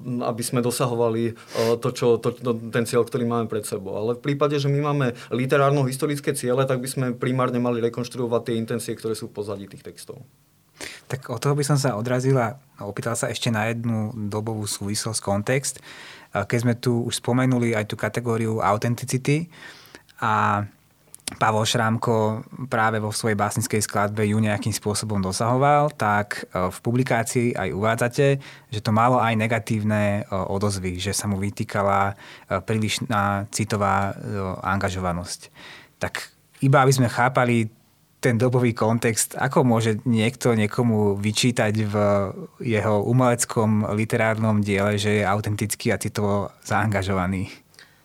[0.03, 1.37] aby sme dosahovali
[1.85, 2.33] to, čo, to,
[2.73, 4.01] ten cieľ, ktorý máme pred sebou.
[4.01, 8.57] Ale v prípade, že my máme literárno-historické ciele, tak by sme primárne mali rekonštruovať tie
[8.57, 10.25] intencie, ktoré sú v pozadí tých textov.
[11.09, 15.21] Tak od toho by som sa odrazila a opýtal sa ešte na jednu dobovú súvislosť,
[15.25, 15.81] kontext
[16.45, 19.49] keď sme tu už spomenuli aj tú kategóriu autenticity
[20.21, 20.67] a
[21.27, 27.51] Pavol Šrámko práve vo svojej básnickej skladbe ju nejakým spôsobom dosahoval, tak e, v publikácii
[27.59, 28.27] aj uvádzate,
[28.71, 34.15] že to malo aj negatívne e, odozvy, že sa mu vytýkala e, prílišná citová
[34.63, 35.51] angažovanosť.
[35.99, 36.31] Tak
[36.63, 37.75] iba aby sme chápali
[38.27, 41.95] ten dobový kontext, ako môže niekto niekomu vyčítať v
[42.59, 47.47] jeho umeleckom literárnom diele, že je autentický a citovo zaangažovaný?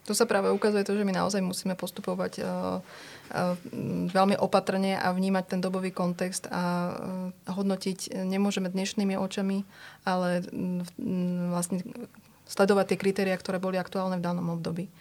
[0.06, 3.58] Tu sa práve ukazuje to, že my naozaj musíme postupovať uh, uh,
[4.14, 6.94] veľmi opatrne a vnímať ten dobový kontext a uh,
[7.50, 9.66] hodnotiť nemôžeme dnešnými očami,
[10.06, 10.46] ale
[11.50, 11.82] vlastne
[12.46, 14.92] sledovať tie kritéria, ktoré boli aktuálne v danom období.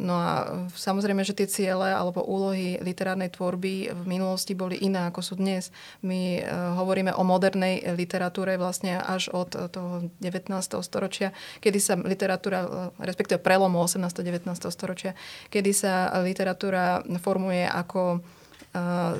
[0.00, 0.28] No a
[0.72, 5.68] samozrejme, že tie ciele alebo úlohy literárnej tvorby v minulosti boli iné, ako sú dnes.
[6.00, 10.48] My uh, hovoríme o modernej literatúre vlastne až od toho 19.
[10.80, 14.08] storočia, kedy sa literatúra, respektíve prelomu 18.
[14.08, 14.48] 19.
[14.72, 15.12] storočia,
[15.52, 19.12] kedy sa literatúra formuje ako uh,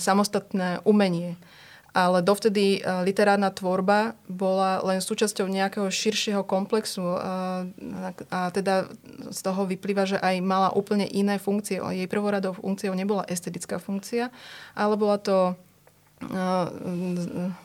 [0.00, 1.36] samostatné umenie
[1.96, 7.18] ale dovtedy e, literárna tvorba bola len súčasťou nejakého širšieho komplexu e,
[8.28, 8.92] a teda
[9.32, 11.80] z toho vyplýva, že aj mala úplne iné funkcie.
[11.80, 14.28] Jej prvoradou funkciou nebola estetická funkcia,
[14.76, 15.56] ale bola to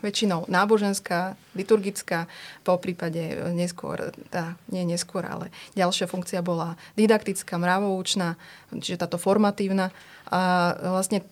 [0.04, 2.28] väčšinou náboženská, liturgická,
[2.68, 8.36] po prípade neskôr, tá, nie neskôr, ale ďalšia funkcia bola didaktická, mravoučná,
[8.76, 9.96] čiže táto formatívna.
[10.32, 11.24] A vlastne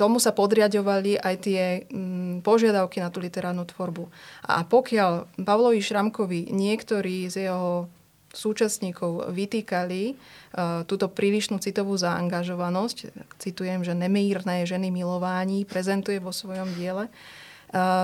[0.00, 4.08] tomu sa podriadovali aj tie mm, požiadavky na tú literárnu tvorbu.
[4.48, 7.88] A pokiaľ Pavlovi Šramkovi niektorí z jeho
[8.32, 16.72] súčasníkov vytýkali uh, túto prílišnú citovú zaangažovanosť, citujem, že nemírne ženy milování prezentuje vo svojom
[16.76, 17.08] diele,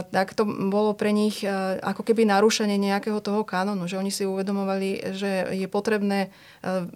[0.09, 1.45] tak to bolo pre nich
[1.85, 6.33] ako keby narušenie nejakého toho kanonu, že oni si uvedomovali, že je potrebné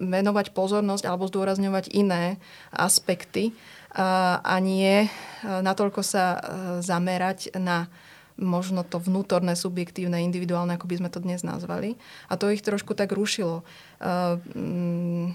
[0.00, 2.40] venovať pozornosť alebo zdôrazňovať iné
[2.72, 3.52] aspekty
[3.92, 5.04] a nie
[5.44, 6.40] natoľko sa
[6.80, 7.92] zamerať na
[8.43, 11.95] možno to vnútorné, subjektívne, individuálne, ako by sme to dnes nazvali.
[12.26, 13.62] A to ich trošku tak rušilo.
[14.03, 15.32] Mm,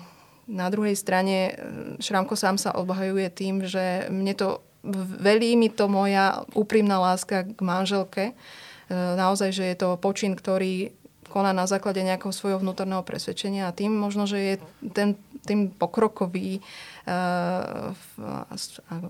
[0.48, 1.56] na druhej strane
[2.04, 4.48] Šramko sám sa obhajuje tým, že mne to
[5.20, 8.38] velí mi to moja úprimná láska k manželke.
[8.94, 10.96] Naozaj, že je to počin, ktorý
[11.28, 14.54] koná na základe nejakého svojho vnútorného presvedčenia a tým možno, že je
[14.96, 16.97] ten, tým pokrokový uh,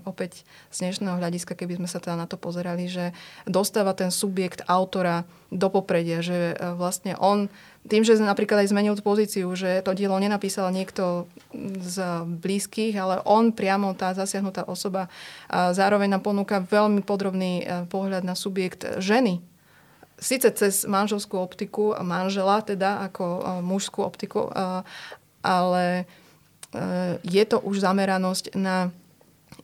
[0.06, 3.10] opäť z dnešného hľadiska, keby sme sa teda na to pozerali, že
[3.44, 7.50] dostáva ten subjekt autora do popredia, že uh, vlastne on
[7.88, 11.24] tým, že napríklad aj zmenil tú pozíciu, že to dielo nenapísal niekto
[11.80, 11.96] z
[12.26, 15.08] blízkych, ale on priamo, tá zasiahnutá osoba,
[15.48, 19.40] zároveň nám ponúka veľmi podrobný pohľad na subjekt ženy,
[20.20, 24.52] síce cez manželskú optiku, manžela teda ako mužskú optiku,
[25.40, 26.04] ale
[27.24, 28.92] je to už zameranosť na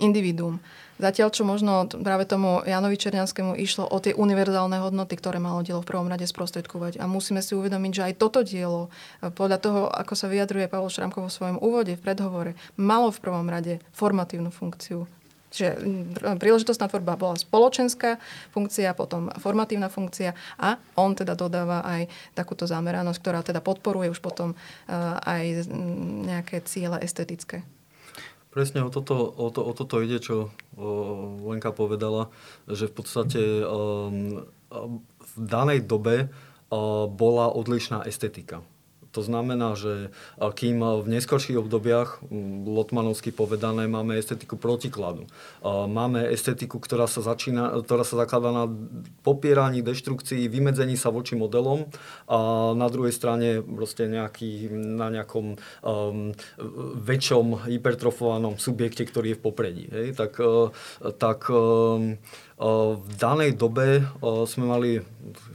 [0.00, 0.58] individuum.
[0.94, 5.82] Zatiaľ, čo možno práve tomu Janovi Černianskému išlo o tie univerzálne hodnoty, ktoré malo dielo
[5.82, 7.02] v prvom rade sprostredkovať.
[7.02, 8.94] A musíme si uvedomiť, že aj toto dielo,
[9.34, 13.46] podľa toho, ako sa vyjadruje Pavol Šramko vo svojom úvode, v predhovore, malo v prvom
[13.50, 15.10] rade formatívnu funkciu.
[15.54, 15.70] Čiže
[16.42, 18.18] príležitostná tvorba bola spoločenská
[18.50, 24.18] funkcia, potom formatívna funkcia a on teda dodáva aj takúto zameranosť, ktorá teda podporuje už
[24.18, 25.70] potom uh, aj
[26.26, 27.62] nejaké ciele estetické.
[28.50, 30.54] Presne o toto, o, to, o toto ide, čo
[31.42, 32.30] Lenka povedala,
[32.70, 34.46] že v podstate um,
[35.18, 38.62] v danej dobe uh, bola odlišná estetika.
[39.14, 42.20] To znamená, že kým v neskorších obdobiach,
[42.66, 45.30] lotmanovsky povedané, máme estetiku protikladu.
[45.64, 48.66] Máme estetiku, ktorá sa, začína, ktorá sa zakladá na
[49.22, 51.86] popieraní, deštrukcii, vymedzení sa voči modelom
[52.26, 56.34] a na druhej strane nejaký, na nejakom um,
[56.98, 59.84] väčšom hypertrofovanom subjekte, ktorý je v popredí.
[59.94, 60.18] Hej?
[60.18, 60.32] Tak,
[61.22, 62.18] tak um,
[62.54, 64.06] v danej dobe
[64.46, 64.90] sme mali,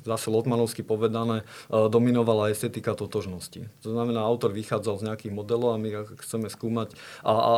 [0.04, 3.72] zase Lotmanovsky povedané, dominovala estetika totožnosti.
[3.88, 5.89] To znamená, autor vychádzal z nejakých modelov a my
[6.20, 6.91] chceme skúmať
[7.24, 7.54] a, a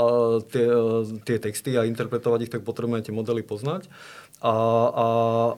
[0.46, 0.68] tie,
[1.26, 3.90] tie texty a interpretovať ich, tak potrebujeme tie modely poznať
[4.42, 4.56] a,
[4.90, 5.08] a,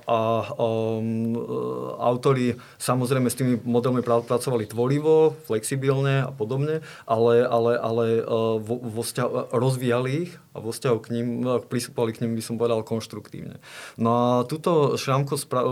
[0.03, 0.19] a
[0.59, 1.39] um,
[2.03, 8.75] autori samozrejme s tými modelmi pracovali tvorivo, flexibilne a podobne, ale, ale, ale uh, vo,
[8.83, 11.27] vo vzťahu, rozvíjali ich a vo vzťahu k ním,
[11.71, 13.63] pristupovali k nim, by som povedal, konštruktívne.
[13.95, 15.65] No a tuto Šramko spra-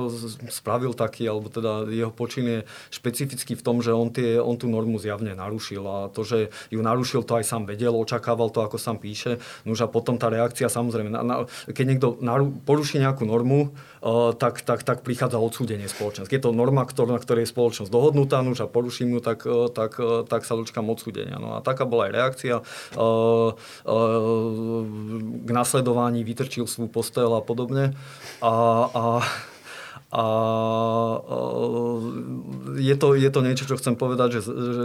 [0.48, 2.60] spravil taký, alebo teda jeho počin je
[2.96, 6.80] špecifický v tom, že on, tie, on tú normu zjavne narušil a to, že ju
[6.80, 9.38] narušil, to aj sám vedel, očakával to, ako sám píše.
[9.68, 11.36] No a potom tá reakcia, samozrejme, na, na,
[11.68, 16.30] keď niekto naru, poruší nejakú normu, uh, tak, tak, tak prichádza odsúdenie spoločnosti.
[16.30, 19.68] Je to norma, ktorá, na ktorej je spoločnosť dohodnutá, no a poruším ju, tak, uh,
[19.74, 21.42] tak, uh, tak sa dočkám odsúdenia.
[21.42, 22.56] No a taká bola aj reakcia.
[25.42, 27.98] K nasledovaní vytrčil svoj postel a podobne.
[28.40, 28.54] A,
[28.94, 29.04] a
[30.12, 30.26] a
[32.76, 34.42] je to, je to niečo, čo chcem povedať, že,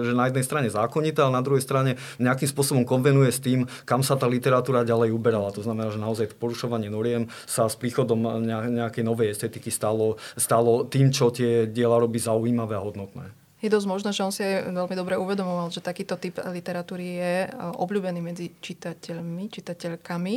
[0.07, 4.07] že na jednej strane zákonité, ale na druhej strane nejakým spôsobom konvenuje s tým, kam
[4.07, 5.51] sa tá literatúra ďalej uberala.
[5.51, 11.11] To znamená, že naozaj porušovanie noriem sa s príchodom nejakej novej estetiky stalo, stalo tým,
[11.11, 13.27] čo tie diela robí zaujímavé a hodnotné.
[13.59, 17.35] Je dosť možné, že on si aj veľmi dobre uvedomoval, že takýto typ literatúry je
[17.83, 20.35] obľúbený medzi čitateľmi, čitateľkami.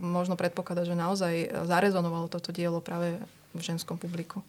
[0.00, 1.34] Možno predpokladať, že naozaj
[1.68, 3.20] zarezonovalo toto dielo práve
[3.52, 4.40] v ženskom publiku.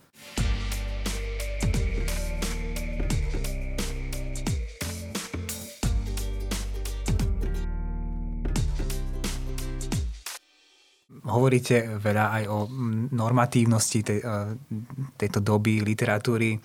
[11.22, 12.68] Hovoríte veľa aj o
[13.14, 14.58] normatívnosti tej, e,
[15.16, 16.60] tejto doby literatúry, e,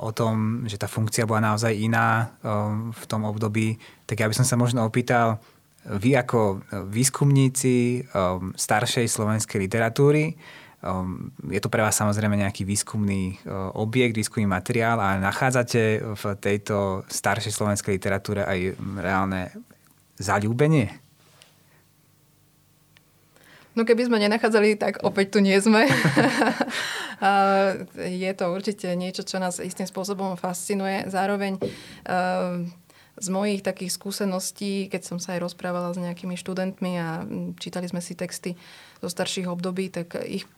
[0.00, 2.26] o tom, že tá funkcia bola naozaj iná e,
[2.90, 3.78] v tom období.
[4.10, 5.38] Tak ja by som sa možno opýtal,
[5.86, 6.60] vy ako
[6.92, 8.04] výskumníci
[8.52, 10.36] staršej slovenskej literatúry,
[10.80, 16.24] Um, je to pre vás samozrejme nejaký výskumný uh, objekt, výskumný materiál a nachádzate v
[16.40, 19.52] tejto staršej slovenskej literatúre aj reálne
[20.16, 20.88] zalúbenie?
[23.76, 25.84] No keby sme nenachádzali, tak opäť tu nie sme.
[28.24, 31.04] je to určite niečo, čo nás istým spôsobom fascinuje.
[31.12, 32.64] Zároveň uh,
[33.20, 37.08] z mojich takých skúseností, keď som sa aj rozprávala s nejakými študentmi a
[37.60, 38.56] čítali sme si texty
[39.04, 40.48] zo starších období, tak ich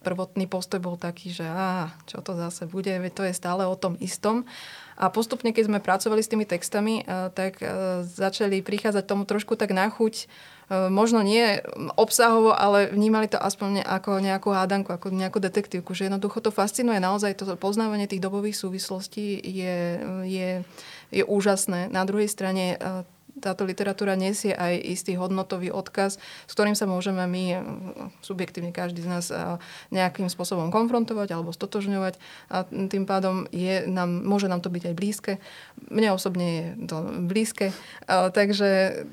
[0.00, 3.74] prvotný postoj bol taký, že á, čo to zase bude, veď to je stále o
[3.74, 4.46] tom istom.
[4.94, 9.58] A postupne, keď sme pracovali s tými textami, eh, tak eh, začali prichádzať tomu trošku
[9.58, 10.30] tak na chuť
[10.70, 11.62] možno nie
[11.94, 16.98] obsahovo, ale vnímali to aspoň ako nejakú hádanku, ako nejakú detektívku, že jednoducho to fascinuje
[16.98, 19.78] naozaj, to poznávanie tých dobových súvislostí je,
[20.26, 20.50] je,
[21.14, 21.88] je úžasné.
[21.90, 22.78] Na druhej strane
[23.36, 27.60] táto literatúra nesie aj istý hodnotový odkaz, s ktorým sa môžeme my, eh,
[28.24, 29.60] subjektívne každý z nás, eh,
[29.92, 32.16] nejakým spôsobom konfrontovať alebo stotožňovať
[32.48, 35.32] a tým pádom je nám, môže nám to byť aj blízke.
[35.92, 36.98] Mne osobne je to
[37.28, 37.70] blízke,
[38.08, 39.04] takže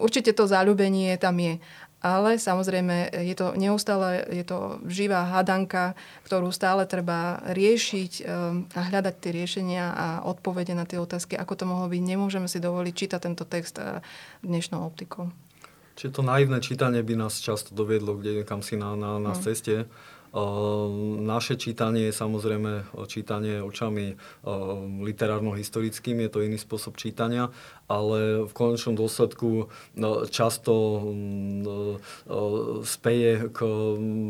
[0.00, 1.60] určite to záľubenie tam je
[2.00, 5.92] ale samozrejme je to neustále, je to živá hadanka,
[6.24, 11.52] ktorú stále treba riešiť ehm, a hľadať tie riešenia a odpovede na tie otázky, ako
[11.60, 12.00] to mohlo byť.
[12.00, 14.00] Nemôžeme si dovoliť čítať tento text eh,
[14.40, 15.28] dnešnou optikou.
[16.00, 19.40] Čiže to naivné čítanie by nás často doviedlo kde kam si na, na, na no.
[19.40, 19.84] ceste.
[19.84, 24.16] Ehm, naše čítanie je samozrejme čítanie očami
[25.04, 27.52] literárno-historickým, je to iný spôsob čítania,
[27.90, 29.66] ale v konečnom dôsledku
[29.98, 32.36] no, často mm, e,
[32.86, 33.58] speje k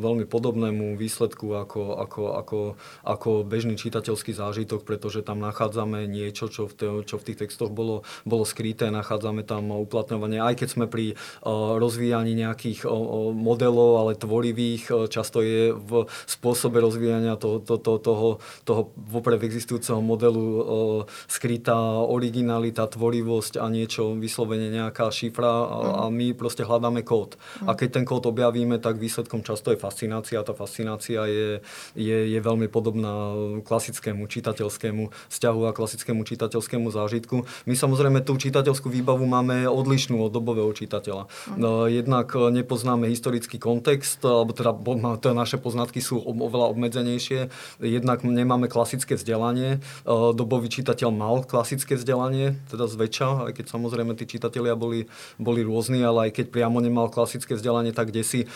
[0.00, 2.60] veľmi podobnému výsledku ako, ako, ako,
[3.04, 7.68] ako bežný čitateľský zážitok, pretože tam nachádzame niečo, čo v, te, čo v tých textoch
[7.68, 12.88] bolo, bolo skryté, nachádzame tam uplatňovanie, aj keď sme pri rozvíjaní nejakých
[13.36, 18.28] modelov, ale tvorivých, často je v spôsobe rozvíjania toho, to, to, toho,
[18.64, 26.36] toho vopred existujúceho modelu skrytá originalita, tvorivosť a niečo, vyslovene nejaká šifra a, a my
[26.36, 27.40] proste hľadáme kód.
[27.66, 30.44] A keď ten kód objavíme, tak výsledkom často je fascinácia.
[30.44, 31.64] Tá fascinácia je,
[31.96, 33.32] je, je veľmi podobná
[33.64, 37.48] klasickému čitateľskému vzťahu a klasickému čitateľskému zážitku.
[37.64, 41.30] My samozrejme tú čitateľskú výbavu máme odlišnú od dobového čitateľa.
[41.56, 47.48] No, jednak nepoznáme historický kontext, alebo teda naše poznatky sú oveľa obmedzenejšie.
[47.80, 49.78] Jednak nemáme klasické vzdelanie.
[49.78, 55.08] E, dobový čitateľ mal klasické vzdelanie, teda zväčša, aj keď samozrejme tí čitatelia boli,
[55.40, 58.46] boli rôzni, ale aj keď priamo nemal klasické vzdelanie, tak kde si e,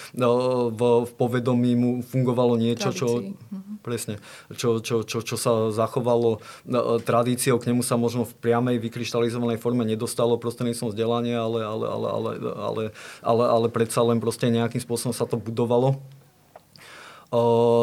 [0.70, 3.80] v, v povedomí mu fungovalo niečo, čo, mhm.
[3.80, 4.20] presne,
[4.52, 9.58] čo, čo, čo, čo sa zachovalo e, tradíciou, k nemu sa možno v priamej vykryštalizovanej
[9.62, 12.84] forme nedostalo prostredníctvom vzdelania, ale, ale, ale, ale, ale,
[13.22, 16.00] ale, ale predsa len proste nejakým spôsobom sa to budovalo.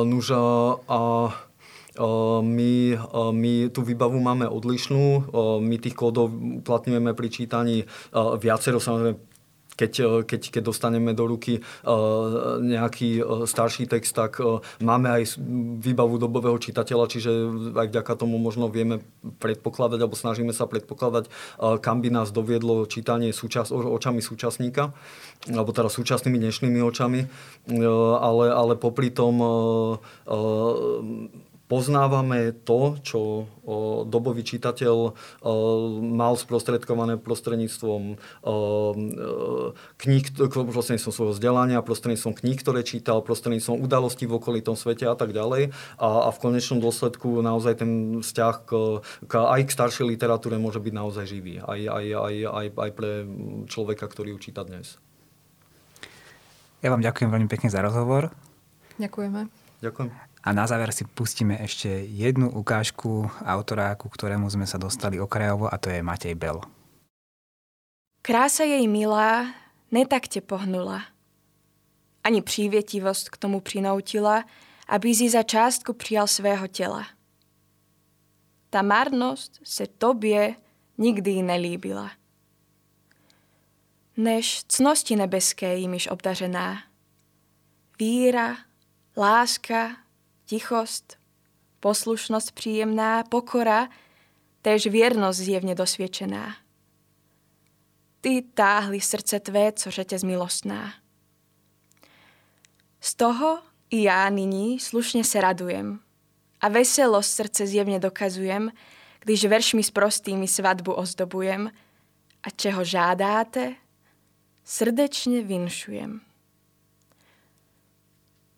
[0.07, 0.31] Nuž
[0.87, 0.99] a
[2.41, 2.73] my,
[3.35, 6.31] my tú výbavu máme odlišnú, my tých kódov
[6.63, 7.77] uplatňujeme pri čítaní
[8.15, 9.31] viacero, samozrejme
[9.71, 11.57] keď, keď, keď dostaneme do ruky
[12.61, 14.37] nejaký starší text, tak
[14.77, 15.41] máme aj
[15.81, 17.31] výbavu dobového čitateľa, čiže
[17.73, 19.01] aj vďaka tomu možno vieme
[19.41, 21.33] predpokladať, alebo snažíme sa predpokladať,
[21.81, 24.93] kam by nás doviedlo čítanie súčas, očami súčasníka
[25.49, 27.25] alebo teda súčasnými dnešnými očami,
[28.21, 29.41] ale, ale popri tom
[31.71, 33.47] poznávame to, čo
[34.03, 35.15] dobový čitateľ
[36.03, 38.19] mal sprostredkované prostredníctvom
[39.95, 45.31] kníh, prostredníctvom svojho vzdelania, prostredníctvom kníh, ktoré čítal, prostredníctvom udalostí v okolitom svete a tak
[45.31, 45.71] ďalej.
[45.95, 48.71] A, a v konečnom dôsledku naozaj ten vzťah k,
[49.31, 51.63] k, aj k staršej literatúre môže byť naozaj živý.
[51.63, 53.23] Aj, aj, aj, aj, aj pre
[53.71, 54.99] človeka, ktorý ju číta dnes.
[56.83, 58.33] Ja vám ďakujem veľmi pekne za rozhovor.
[58.99, 59.47] Ďakujeme.
[59.79, 60.30] Ďakujem.
[60.43, 65.69] A na záver si pustíme ešte jednu ukážku autora, ku ktorému sme sa dostali okrajovo
[65.69, 66.57] a to je Matej Bel.
[68.25, 69.53] Krása jej milá
[69.93, 71.05] netakte pohnula.
[72.23, 74.45] Ani přívětivost k tomu přinoutila,
[74.87, 77.05] aby si za částku přijal svého těla.
[78.69, 80.55] Ta marnost se tobě
[80.97, 82.11] nikdy nelíbila
[84.17, 86.83] než cnosti nebeské jimiž obdařená.
[87.99, 88.57] Víra,
[89.17, 89.97] láska,
[90.51, 91.17] tichost,
[91.79, 93.89] poslušnost příjemná, pokora,
[94.61, 96.55] též věrnost zjevně dosvědčená.
[98.21, 100.93] Ty táhli srdce tvé, co řetěz milostná.
[102.99, 105.99] Z toho i já nyní slušně se radujem
[106.61, 108.71] a veselost srdce zjevně dokazujem,
[109.19, 111.71] když veršmi s prostými svatbu ozdobujem
[112.43, 113.75] a čeho žádáte,
[114.63, 116.30] srdečne vinšujem.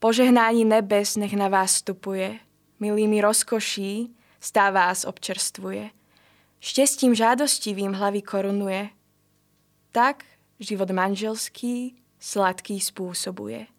[0.03, 2.39] Požehnání nebes nech na vás vstupuje,
[2.79, 5.89] milými rozkoší stá vás občerstvuje.
[6.59, 8.89] Štěstím žádostivým hlavy korunuje,
[9.91, 10.23] tak
[10.59, 13.71] život manželský sladký spôsobuje.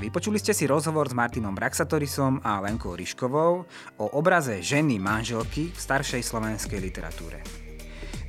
[0.00, 3.64] Vypočuli ste si rozhovor s Martinom Braxatorisom a Lenkou Ryškovou
[4.00, 7.71] o obraze ženy manželky v staršej slovenskej literatúre.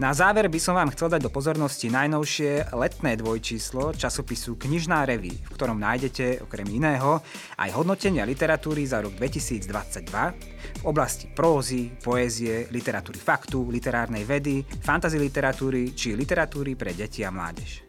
[0.01, 5.29] Na záver by som vám chcel dať do pozornosti najnovšie letné dvojčíslo časopisu Knižná reví,
[5.29, 7.21] v ktorom nájdete okrem iného
[7.61, 15.21] aj hodnotenia literatúry za rok 2022 v oblasti prózy, poézie, literatúry faktu, literárnej vedy, fantasy
[15.21, 17.85] literatúry či literatúry pre deti a mládež.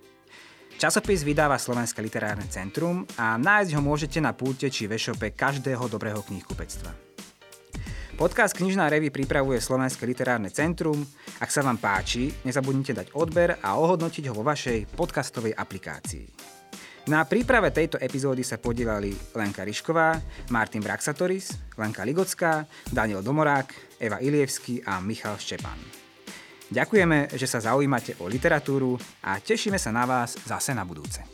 [0.77, 6.21] Časopis vydáva Slovenské literárne centrum a nájsť ho môžete na púlte či vešope každého dobrého
[6.21, 7.14] knihkupectva.
[8.15, 11.03] Podcast Knižná revy pripravuje Slovenské literárne centrum.
[11.43, 16.31] Ak sa vám páči, nezabudnite dať odber a ohodnotiť ho vo vašej podcastovej aplikácii.
[17.11, 20.15] Na príprave tejto epizódy sa podielali Lenka Rišková,
[20.55, 25.77] Martin Braxatoris, Lenka Ligocká, Daniel Domorák, Eva Ilievský a Michal Štepan.
[26.71, 28.95] Ďakujeme, že sa zaujímate o literatúru
[29.27, 31.34] a tešíme sa na vás zase na budúce.